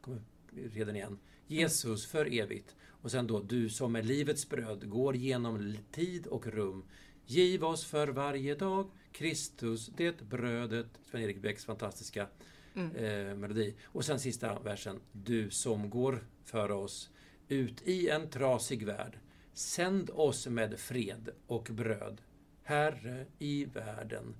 Kommer 0.01 0.21
redan 0.49 0.95
igen. 0.95 1.19
Jesus 1.47 2.05
för 2.05 2.39
evigt. 2.39 2.75
Och 3.01 3.11
sen 3.11 3.27
då, 3.27 3.39
du 3.39 3.69
som 3.69 3.95
är 3.95 4.03
livets 4.03 4.49
bröd 4.49 4.89
går 4.89 5.15
genom 5.15 5.77
tid 5.91 6.27
och 6.27 6.47
rum. 6.47 6.83
Giv 7.31 7.63
oss 7.63 7.85
för 7.85 8.07
varje 8.07 8.55
dag 8.55 8.89
Kristus, 9.11 9.87
det 9.97 10.21
brödet. 10.21 10.87
Sven-Erik 11.05 11.41
Bäcks 11.41 11.65
fantastiska 11.65 12.27
Mm. 12.73 12.95
eh, 12.95 13.35
melodi. 13.35 13.73
Och 13.85 14.05
sen 14.05 14.19
sista 14.19 14.59
versen. 14.59 14.99
Du 15.11 15.49
som 15.49 15.89
går 15.89 16.23
för 16.43 16.71
oss 16.71 17.09
ut 17.47 17.81
i 17.87 18.09
en 18.09 18.29
trasig 18.29 18.85
värld. 18.85 19.19
Sänd 19.53 20.09
oss 20.09 20.47
med 20.47 20.79
fred 20.79 21.29
och 21.47 21.67
bröd. 21.71 22.21
Herre 22.63 23.25
i 23.39 23.65
världen. 23.65 24.35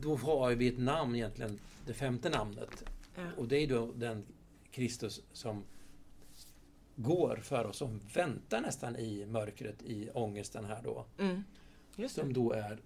Då 0.00 0.16
har 0.16 0.54
vi 0.54 0.68
ett 0.68 0.78
namn 0.78 1.14
egentligen, 1.14 1.58
det 1.86 1.94
femte 1.94 2.28
namnet. 2.30 2.84
Ja. 3.14 3.22
Och 3.36 3.48
det 3.48 3.56
är 3.56 3.66
då 3.66 3.92
den 3.96 4.24
Kristus 4.70 5.22
som 5.32 5.64
går 6.98 7.36
för 7.36 7.64
oss, 7.66 7.76
som 7.76 8.00
väntar 8.14 8.60
nästan 8.60 8.96
i 8.96 9.26
mörkret, 9.26 9.82
i 9.82 10.10
ångesten 10.14 10.64
här 10.64 10.82
då. 10.82 11.04
Mm. 11.18 11.42
Som 12.08 12.32
då 12.32 12.52
är 12.52 12.78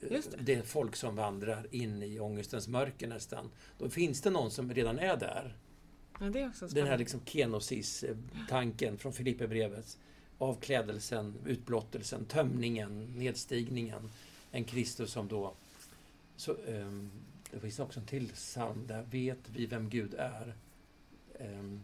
eh, 0.00 0.08
det. 0.10 0.36
det 0.40 0.62
folk 0.62 0.96
som 0.96 1.16
vandrar 1.16 1.66
in 1.70 2.02
i 2.02 2.20
ångestens 2.20 2.68
mörker 2.68 3.06
nästan. 3.06 3.50
Då 3.78 3.90
finns 3.90 4.20
det 4.22 4.30
någon 4.30 4.50
som 4.50 4.74
redan 4.74 4.98
är 4.98 5.16
där. 5.16 5.56
Ja, 6.20 6.26
det 6.26 6.40
är 6.40 6.48
också 6.48 6.66
Den 6.66 6.86
här 6.86 6.98
liksom 6.98 7.20
kenosis-tanken 7.24 8.98
från 8.98 9.12
Filipperbrevet. 9.12 9.98
Avklädelsen, 10.38 11.34
utblottelsen, 11.46 12.24
tömningen, 12.24 13.04
nedstigningen. 13.18 14.10
En 14.50 14.64
Kristus 14.64 15.10
som 15.10 15.28
då... 15.28 15.54
Så, 16.36 16.56
ehm, 16.66 17.10
det 17.50 17.60
finns 17.60 17.78
också 17.78 18.00
en 18.00 18.06
till 18.06 18.28
psalm 18.28 18.86
där 18.86 19.02
vet 19.02 19.38
vi 19.48 19.66
vem 19.66 19.88
Gud 19.88 20.14
är. 20.14 20.54
Um, 21.40 21.82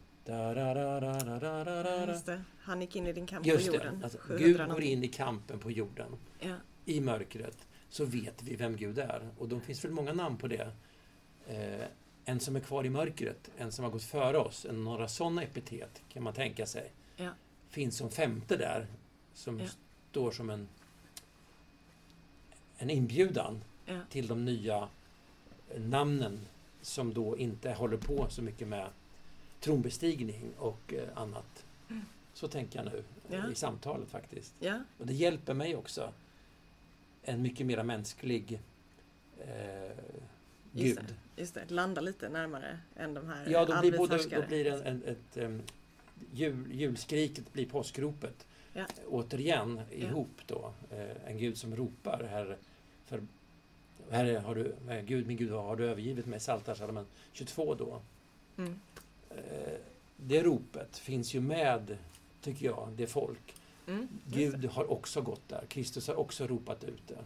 Just 2.07 2.27
det. 2.27 2.43
Han 2.61 2.81
gick 2.81 2.97
in 2.97 3.07
i 3.07 3.13
din 3.13 3.27
kamp 3.27 3.47
Just 3.47 3.67
på 3.67 3.73
det, 3.73 3.79
jorden. 3.85 4.01
alltså, 4.05 4.19
Gud 4.39 4.57
går 4.57 4.67
någonting. 4.67 4.93
in 4.93 5.05
i 5.05 5.09
kampen 5.09 5.59
på 5.59 5.71
jorden. 5.71 6.17
Ja. 6.41 6.55
i 6.85 7.01
mörkret 7.01 7.67
så 7.89 8.05
vet 8.05 8.43
vi 8.43 8.57
vem 8.57 8.77
Gud 8.77 8.99
är. 8.99 9.29
Och 9.39 9.49
då 9.49 9.61
finns 9.61 9.85
väl 9.85 9.91
många 9.93 10.13
namn 10.13 10.37
på 10.37 10.49
det. 10.49 10.71
Eh, 11.47 11.87
en 12.25 12.41
som 12.41 12.57
är 12.57 12.61
kvar 12.61 12.87
i 12.87 12.91
mörkret, 12.91 13.51
en 13.59 13.73
som 13.73 13.85
har 13.85 13.93
gått 13.93 14.03
före 14.03 14.39
oss. 14.39 14.65
En, 14.65 14.85
några 14.85 15.09
sådana 15.09 15.43
epitet 15.43 16.03
kan 16.09 16.23
man 16.23 16.33
tänka 16.35 16.67
sig. 16.67 16.93
Ja. 17.17 17.31
Finns 17.71 17.97
som 17.97 18.11
femte 18.11 18.57
där, 18.57 18.87
som 19.35 19.61
Ja. 19.61 19.67
står 20.11 20.31
som 20.31 20.51
en, 20.51 20.69
en 22.79 22.91
inbjudan 22.91 23.65
Ja. 23.87 24.01
till 24.11 24.27
de 24.27 24.45
nya 24.45 24.89
namnen 25.77 26.41
som 26.83 27.15
då 27.15 27.39
inte 27.39 27.73
håller 27.73 27.97
på 27.97 28.27
så 28.31 28.43
mycket 28.43 28.69
med 28.69 28.89
tronbestigning 29.64 30.50
och 30.59 30.94
eh, 30.94 31.09
annat. 31.14 31.64
Mm. 31.90 32.03
Så 32.35 32.48
tänker 32.48 32.79
jag 32.85 32.92
nu 32.92 33.05
eh, 33.31 33.38
Ja. 33.44 33.50
i 33.50 33.55
samtalet 33.55 34.09
faktiskt. 34.09 34.55
ja, 34.61 34.81
Och 34.98 35.07
det 35.07 35.12
hjälper 35.14 35.55
mig 35.55 35.77
också. 35.77 36.12
En 37.22 37.42
mycket 37.42 37.66
mer 37.66 37.83
mänsklig 37.83 38.61
eh, 39.40 39.90
Just 40.72 41.00
Gud. 41.00 41.14
just 41.37 41.55
det. 41.55 41.70
Landa 41.70 42.00
lite 42.00 42.29
närmare 42.29 42.79
än 42.96 43.14
de 43.14 43.27
här 43.29 43.46
Ja, 43.50 43.64
då 43.64 43.81
blir, 43.81 43.98
både, 43.98 44.16
då 44.31 44.42
blir 44.48 44.66
en, 44.66 44.83
en, 44.83 45.03
ett, 45.05 45.37
um, 45.37 45.62
jul, 46.33 46.72
julskriket 46.72 47.53
blir 47.53 47.66
påskropet. 47.66 48.46
Ja. 48.72 48.85
Återigen 49.09 49.81
ihop 49.90 50.40
då. 50.46 50.72
Eh, 50.90 51.27
en 51.31 51.38
Gud 51.38 51.59
som 51.59 51.77
ropar 51.77 52.27
här 52.31 52.57
för 53.07 53.22
Herre, 54.11 54.38
har 54.38 54.55
du, 54.55 54.74
Gud, 55.07 55.27
min 55.27 55.37
Gud, 55.37 55.50
har 55.53 55.77
du 55.77 55.85
övergivit 55.87 56.27
mig? 56.27 56.38
Psaltarpsalmen 56.38 57.07
22 57.33 57.74
då. 57.74 58.00
Mm. 58.57 58.81
Eh, 59.37 59.73
Det 60.16 60.42
ropet 60.42 60.97
finns 60.99 61.35
ju 61.35 61.40
med, 61.40 61.97
tycker 62.40 62.66
jag, 62.66 62.88
det 62.97 63.07
folk. 63.07 63.55
Mm. 63.87 64.09
Gud 64.27 64.64
har 64.64 64.90
också 64.90 65.23
gått 65.23 65.49
där. 65.49 65.64
Kristus 65.68 66.09
har 66.09 66.14
också 66.14 66.47
ropat 66.47 66.85
ut 66.85 67.03
det. 67.09 67.18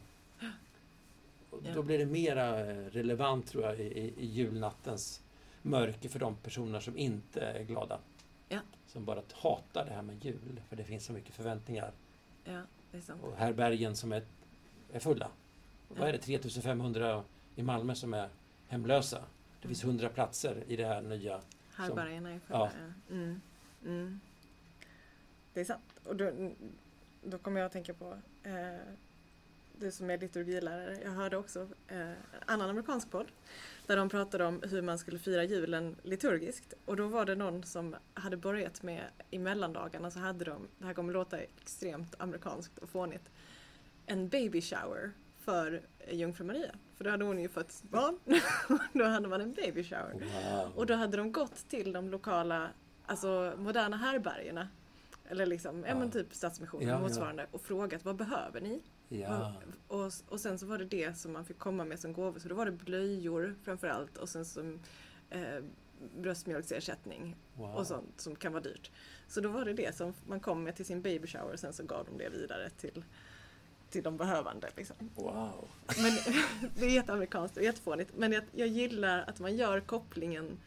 Och 1.50 1.60
Ja. 1.64 1.74
Då 1.74 1.82
blir 1.82 1.98
det 1.98 2.06
mera 2.06 2.60
eh, 2.70 2.76
relevant, 2.90 3.46
tror 3.46 3.64
jag, 3.64 3.80
i, 3.80 4.14
i- 4.18 4.26
julnattens 4.26 5.20
mörker 5.62 6.08
för 6.08 6.18
de 6.18 6.36
personer 6.36 6.80
som 6.80 6.98
inte 6.98 7.40
är 7.40 7.64
glada. 7.64 7.98
Ja. 8.48 8.58
Som 8.86 9.04
bara 9.04 9.22
hatar 9.32 9.84
det 9.84 9.90
här 9.94 10.02
med 10.02 10.24
jul, 10.24 10.60
för 10.68 10.76
det 10.76 10.84
finns 10.84 11.04
så 11.04 11.12
mycket 11.12 11.34
förväntningar. 11.34 11.92
Ja. 12.44 12.60
Och 13.22 13.36
härbärgen 13.36 13.96
som 13.96 14.12
är, 14.12 14.22
är 14.92 14.98
fulla. 14.98 15.28
Vad 15.88 16.08
är 16.08 16.12
det, 16.12 16.18
3500 16.18 17.22
i 17.56 17.62
Malmö 17.62 17.94
som 17.94 18.14
är 18.14 18.28
hemlösa? 18.68 19.22
Det 19.62 19.68
finns 19.68 19.84
100 19.84 20.08
platser 20.08 20.64
i 20.68 20.76
det 20.76 20.86
här 20.86 21.02
nya. 21.02 21.40
Är 21.78 21.88
fulla. 21.88 22.08
Ja. 22.48 22.70
Ja. 23.08 23.14
Mm. 23.14 23.40
Mm. 23.84 24.20
Det 25.54 25.60
är 25.60 25.64
sant. 25.64 25.82
Och 26.04 26.16
då, 26.16 26.52
då 27.22 27.38
kommer 27.38 27.60
jag 27.60 27.66
att 27.66 27.72
tänka 27.72 27.94
på 27.94 28.18
eh, 28.42 28.80
du 29.78 29.90
som 29.90 30.10
är 30.10 30.18
liturgilärare. 30.18 30.98
Jag 31.04 31.10
hörde 31.10 31.36
också 31.36 31.68
eh, 31.88 31.98
en 32.00 32.16
annan 32.46 32.70
amerikansk 32.70 33.10
podd 33.10 33.26
där 33.86 33.96
de 33.96 34.08
pratade 34.08 34.44
om 34.44 34.62
hur 34.62 34.82
man 34.82 34.98
skulle 34.98 35.18
fira 35.18 35.44
julen 35.44 35.96
liturgiskt. 36.02 36.74
Och 36.84 36.96
då 36.96 37.06
var 37.06 37.24
det 37.24 37.34
någon 37.34 37.64
som 37.64 37.96
hade 38.14 38.36
börjat 38.36 38.82
med 38.82 39.04
i 39.30 39.38
mellandagarna 39.38 40.10
så 40.10 40.18
hade 40.18 40.44
de, 40.44 40.68
det 40.78 40.86
här 40.86 40.94
kommer 40.94 41.12
låta 41.12 41.38
extremt 41.38 42.14
amerikanskt 42.18 42.78
och 42.78 42.88
fånigt, 42.88 43.30
en 44.06 44.28
baby 44.28 44.62
shower 44.62 45.12
för 45.48 45.82
jungfru 46.10 46.44
Maria. 46.44 46.74
För 46.94 47.04
då 47.04 47.10
hade 47.10 47.24
hon 47.24 47.38
ju 47.38 47.48
fått 47.48 47.82
barn. 47.82 48.18
då 48.92 49.04
hade 49.04 49.28
man 49.28 49.40
en 49.40 49.52
baby 49.52 49.84
shower. 49.84 50.12
Wow. 50.12 50.72
Och 50.76 50.86
då 50.86 50.94
hade 50.94 51.16
de 51.16 51.32
gått 51.32 51.68
till 51.68 51.92
de 51.92 52.08
lokala, 52.10 52.70
alltså 53.06 53.54
moderna 53.58 53.96
härbärgena. 53.96 54.68
Eller 55.28 55.46
liksom, 55.46 55.84
ja, 55.88 55.94
men 55.94 56.10
typ 56.10 56.34
Stadsmissionen 56.34 56.88
Ja, 56.88 56.94
och 56.94 57.00
ja. 57.00 57.02
motsvarande 57.08 57.46
och 57.50 57.60
frågat 57.60 58.04
vad 58.04 58.16
behöver 58.16 58.60
ni? 58.60 58.82
Ja. 59.08 59.54
Och, 59.86 60.12
och 60.28 60.40
sen 60.40 60.58
så 60.58 60.66
var 60.66 60.78
det 60.78 60.84
det 60.84 61.18
som 61.18 61.32
man 61.32 61.44
fick 61.44 61.58
komma 61.58 61.84
med 61.84 62.00
som 62.00 62.12
gåvor. 62.12 62.38
Så 62.38 62.48
då 62.48 62.54
var 62.54 62.66
det 62.66 62.72
blöjor 62.72 63.54
framförallt 63.62 64.16
och 64.18 64.28
sen 64.28 64.44
som 64.44 64.80
eh, 65.30 65.64
bröstmjölksersättning 66.16 67.36
Wow. 67.54 67.74
och 67.74 67.86
sånt 67.86 68.20
som 68.20 68.36
kan 68.36 68.52
vara 68.52 68.62
dyrt. 68.62 68.90
Så 69.28 69.40
då 69.40 69.48
var 69.48 69.64
det 69.64 69.72
det 69.72 69.96
som 69.96 70.14
man 70.26 70.40
kom 70.40 70.62
med 70.64 70.76
till 70.76 70.84
sin 70.84 71.02
baby 71.02 71.26
shower 71.26 71.52
och 71.52 71.60
sen 71.60 71.72
så 71.72 71.82
gav 71.84 72.04
de 72.04 72.18
det 72.18 72.28
vidare 72.28 72.70
till, 72.70 73.04
till 73.90 74.02
de 74.02 74.16
behövande. 74.16 74.70
Liksom. 74.76 74.96
wow. 75.14 75.68
Men 76.02 76.12
det 76.76 76.84
är 76.86 76.90
jätteamerikanskt 76.90 77.56
och 77.56 77.62
jättefånigt. 77.62 78.10
Men 78.16 78.32
jag, 78.32 78.44
jag 78.52 78.68
gillar 78.68 79.24
att 79.26 79.40
man 79.40 79.56
gör 79.56 79.80
kopplingen 79.80 80.58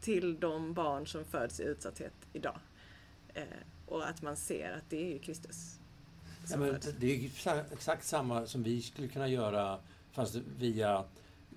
till 0.00 0.40
de 0.40 0.74
barn 0.74 1.06
som 1.06 1.24
föds 1.24 1.60
i 1.60 1.62
utsatthet 1.62 2.12
idag. 2.32 2.58
Eh, 3.34 3.42
och 3.86 4.08
att 4.08 4.22
man 4.22 4.36
ser 4.36 4.72
att 4.72 4.90
det 4.90 4.96
är 5.06 5.12
ju 5.12 5.18
Kristus 5.18 5.78
Ja, 6.50 6.56
men 6.56 6.72
föds. 6.72 6.88
det 6.98 7.06
är 7.46 7.64
exakt 7.72 8.04
samma 8.06 8.46
som 8.46 8.62
vi 8.62 8.82
skulle 8.82 9.08
kunna 9.08 9.28
göra 9.28 9.78
fast 10.12 10.34
via 10.58 11.04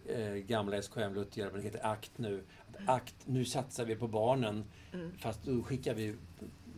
eh, 0.05 0.33
gamla 0.33 0.77
SKM 0.77 1.13
Luther, 1.13 1.45
vad 1.49 1.53
det 1.59 1.61
heter 1.63 1.85
ACT 1.85 2.17
nu. 2.17 2.43
Att 2.67 2.89
ACT, 2.89 3.15
nu 3.25 3.45
satsar 3.45 3.85
vi 3.85 3.95
på 3.95 4.07
barnen 4.07 4.63
Mm. 4.93 5.11
fast 5.17 5.43
då 5.43 5.63
skickar 5.63 5.93
vi 5.93 6.15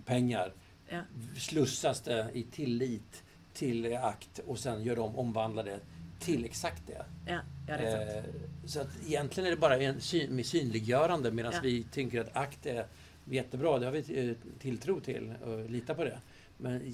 pengar. 0.05 0.53
Ja. 0.89 1.01
Slussas 1.37 2.01
det 2.01 2.31
i 2.33 2.43
tillit 2.43 3.23
till 3.59 3.95
ACT 3.97 4.39
och 4.47 4.59
sen 4.59 4.83
gör 4.83 4.95
de 4.95 5.15
omvandla 5.15 5.63
det 5.63 5.79
till 6.19 6.45
exakt 6.45 6.87
det. 6.87 7.05
Ja, 7.27 7.39
ja, 7.67 7.77
det 7.77 7.83
är 7.87 8.13
sant. 8.21 8.27
Eh, 8.27 8.67
så 8.67 8.81
att 8.81 8.87
egentligen 9.07 9.47
är 9.47 9.51
det 9.51 9.57
bara 9.61 9.77
en 9.77 10.01
syn, 10.01 10.35
med 10.35 10.45
synliggörande 10.45 11.31
medan 11.31 11.51
Ja. 11.55 11.59
vi 11.63 11.83
tycker 11.83 12.21
att 12.21 12.35
ACT 12.37 12.65
är 12.65 12.85
jättebra. 13.25 13.79
Det 13.79 13.85
har 13.85 13.91
vi 13.93 14.27
eh, 14.29 14.35
tilltro 14.59 14.99
till 14.99 15.33
och 15.43 15.69
litar 15.69 15.93
på 15.93 16.03
det. 16.03 16.19
Men 16.57 16.93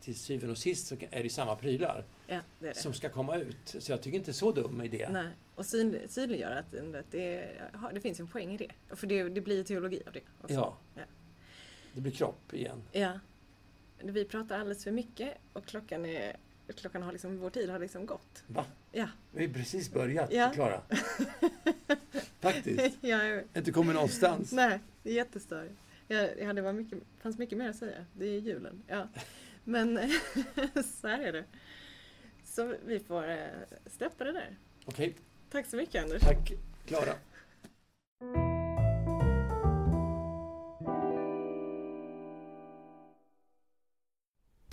till 0.00 0.14
syvende 0.14 0.52
och 0.52 0.58
sist 0.58 0.86
så 0.86 0.96
är 1.10 1.22
det 1.22 1.28
samma 1.30 1.56
prylar 1.56 2.04
Ja, 2.26 2.40
det 2.58 2.66
det. 2.68 2.74
som 2.76 2.92
ska 2.92 3.08
komma 3.08 3.36
ut. 3.36 3.74
Så 3.78 3.92
jag 3.92 4.02
tycker 4.02 4.18
inte 4.18 4.32
så 4.32 4.52
dum 4.52 4.80
idé. 4.82 5.08
Nej. 5.12 5.26
Och 5.54 5.66
syn, 5.66 5.98
synliggöra 6.08 6.58
att, 6.58 6.74
att 6.74 7.10
det, 7.10 7.48
det 7.94 8.00
finns 8.00 8.20
en 8.20 8.26
poäng 8.26 8.54
i 8.54 8.56
det. 8.56 8.96
För 8.96 9.06
det, 9.06 9.22
det 9.28 9.40
blir 9.40 9.64
teologi 9.64 10.02
av 10.06 10.12
det 10.12 10.20
också. 10.42 10.54
Ja. 10.54 10.76
Ja. 10.94 11.02
Det 11.94 12.00
blir 12.00 12.12
kropp 12.12 12.54
igen. 12.54 12.82
ja. 12.92 13.18
Vi 14.12 14.24
pratar 14.24 14.58
alldeles 14.58 14.84
för 14.84 14.90
mycket 14.90 15.34
och 15.52 15.66
klockan 15.66 16.06
är 16.06 16.36
Klockan 16.76 17.02
har 17.02 17.12
liksom, 17.12 17.38
vår 17.38 17.50
tid 17.50 17.70
har 17.70 17.78
liksom 17.78 18.06
gått. 18.06 18.44
Va? 18.46 18.64
Ja. 18.92 19.08
Vi 19.32 19.46
har 19.46 19.52
precis 19.54 19.92
börjat, 19.92 20.32
Ja. 20.32 20.50
Klara. 20.54 20.80
Faktiskt. 22.40 22.98
ja, 23.00 23.24
jag- 23.24 23.44
Inte 23.54 23.72
kommit 23.72 23.94
någonstans. 23.94 24.52
Nej, 24.52 24.80
det 25.02 25.10
är 25.10 25.14
jättestörigt. 25.14 25.74
Ja, 26.08 26.52
det 26.52 26.62
var 26.62 26.72
mycket, 26.72 26.98
fanns 27.22 27.38
mycket 27.38 27.58
mer 27.58 27.68
att 27.70 27.76
säga. 27.76 28.06
Det 28.12 28.26
är 28.26 28.38
julen. 28.40 28.82
Ja. 28.86 29.08
Men 29.64 29.96
så 31.00 31.08
här 31.08 31.18
är 31.18 31.32
det. 31.32 31.44
Så 32.44 32.74
vi 32.86 33.00
får 33.00 33.30
eh, 33.30 33.38
släppa 33.86 34.24
det 34.24 34.32
där. 34.32 34.56
Okej, 34.84 35.14
Tack 35.50 35.66
så 35.66 35.76
mycket 35.76 36.02
Anders. 36.04 36.22
tack 36.22 36.52
Klara. 36.86 37.14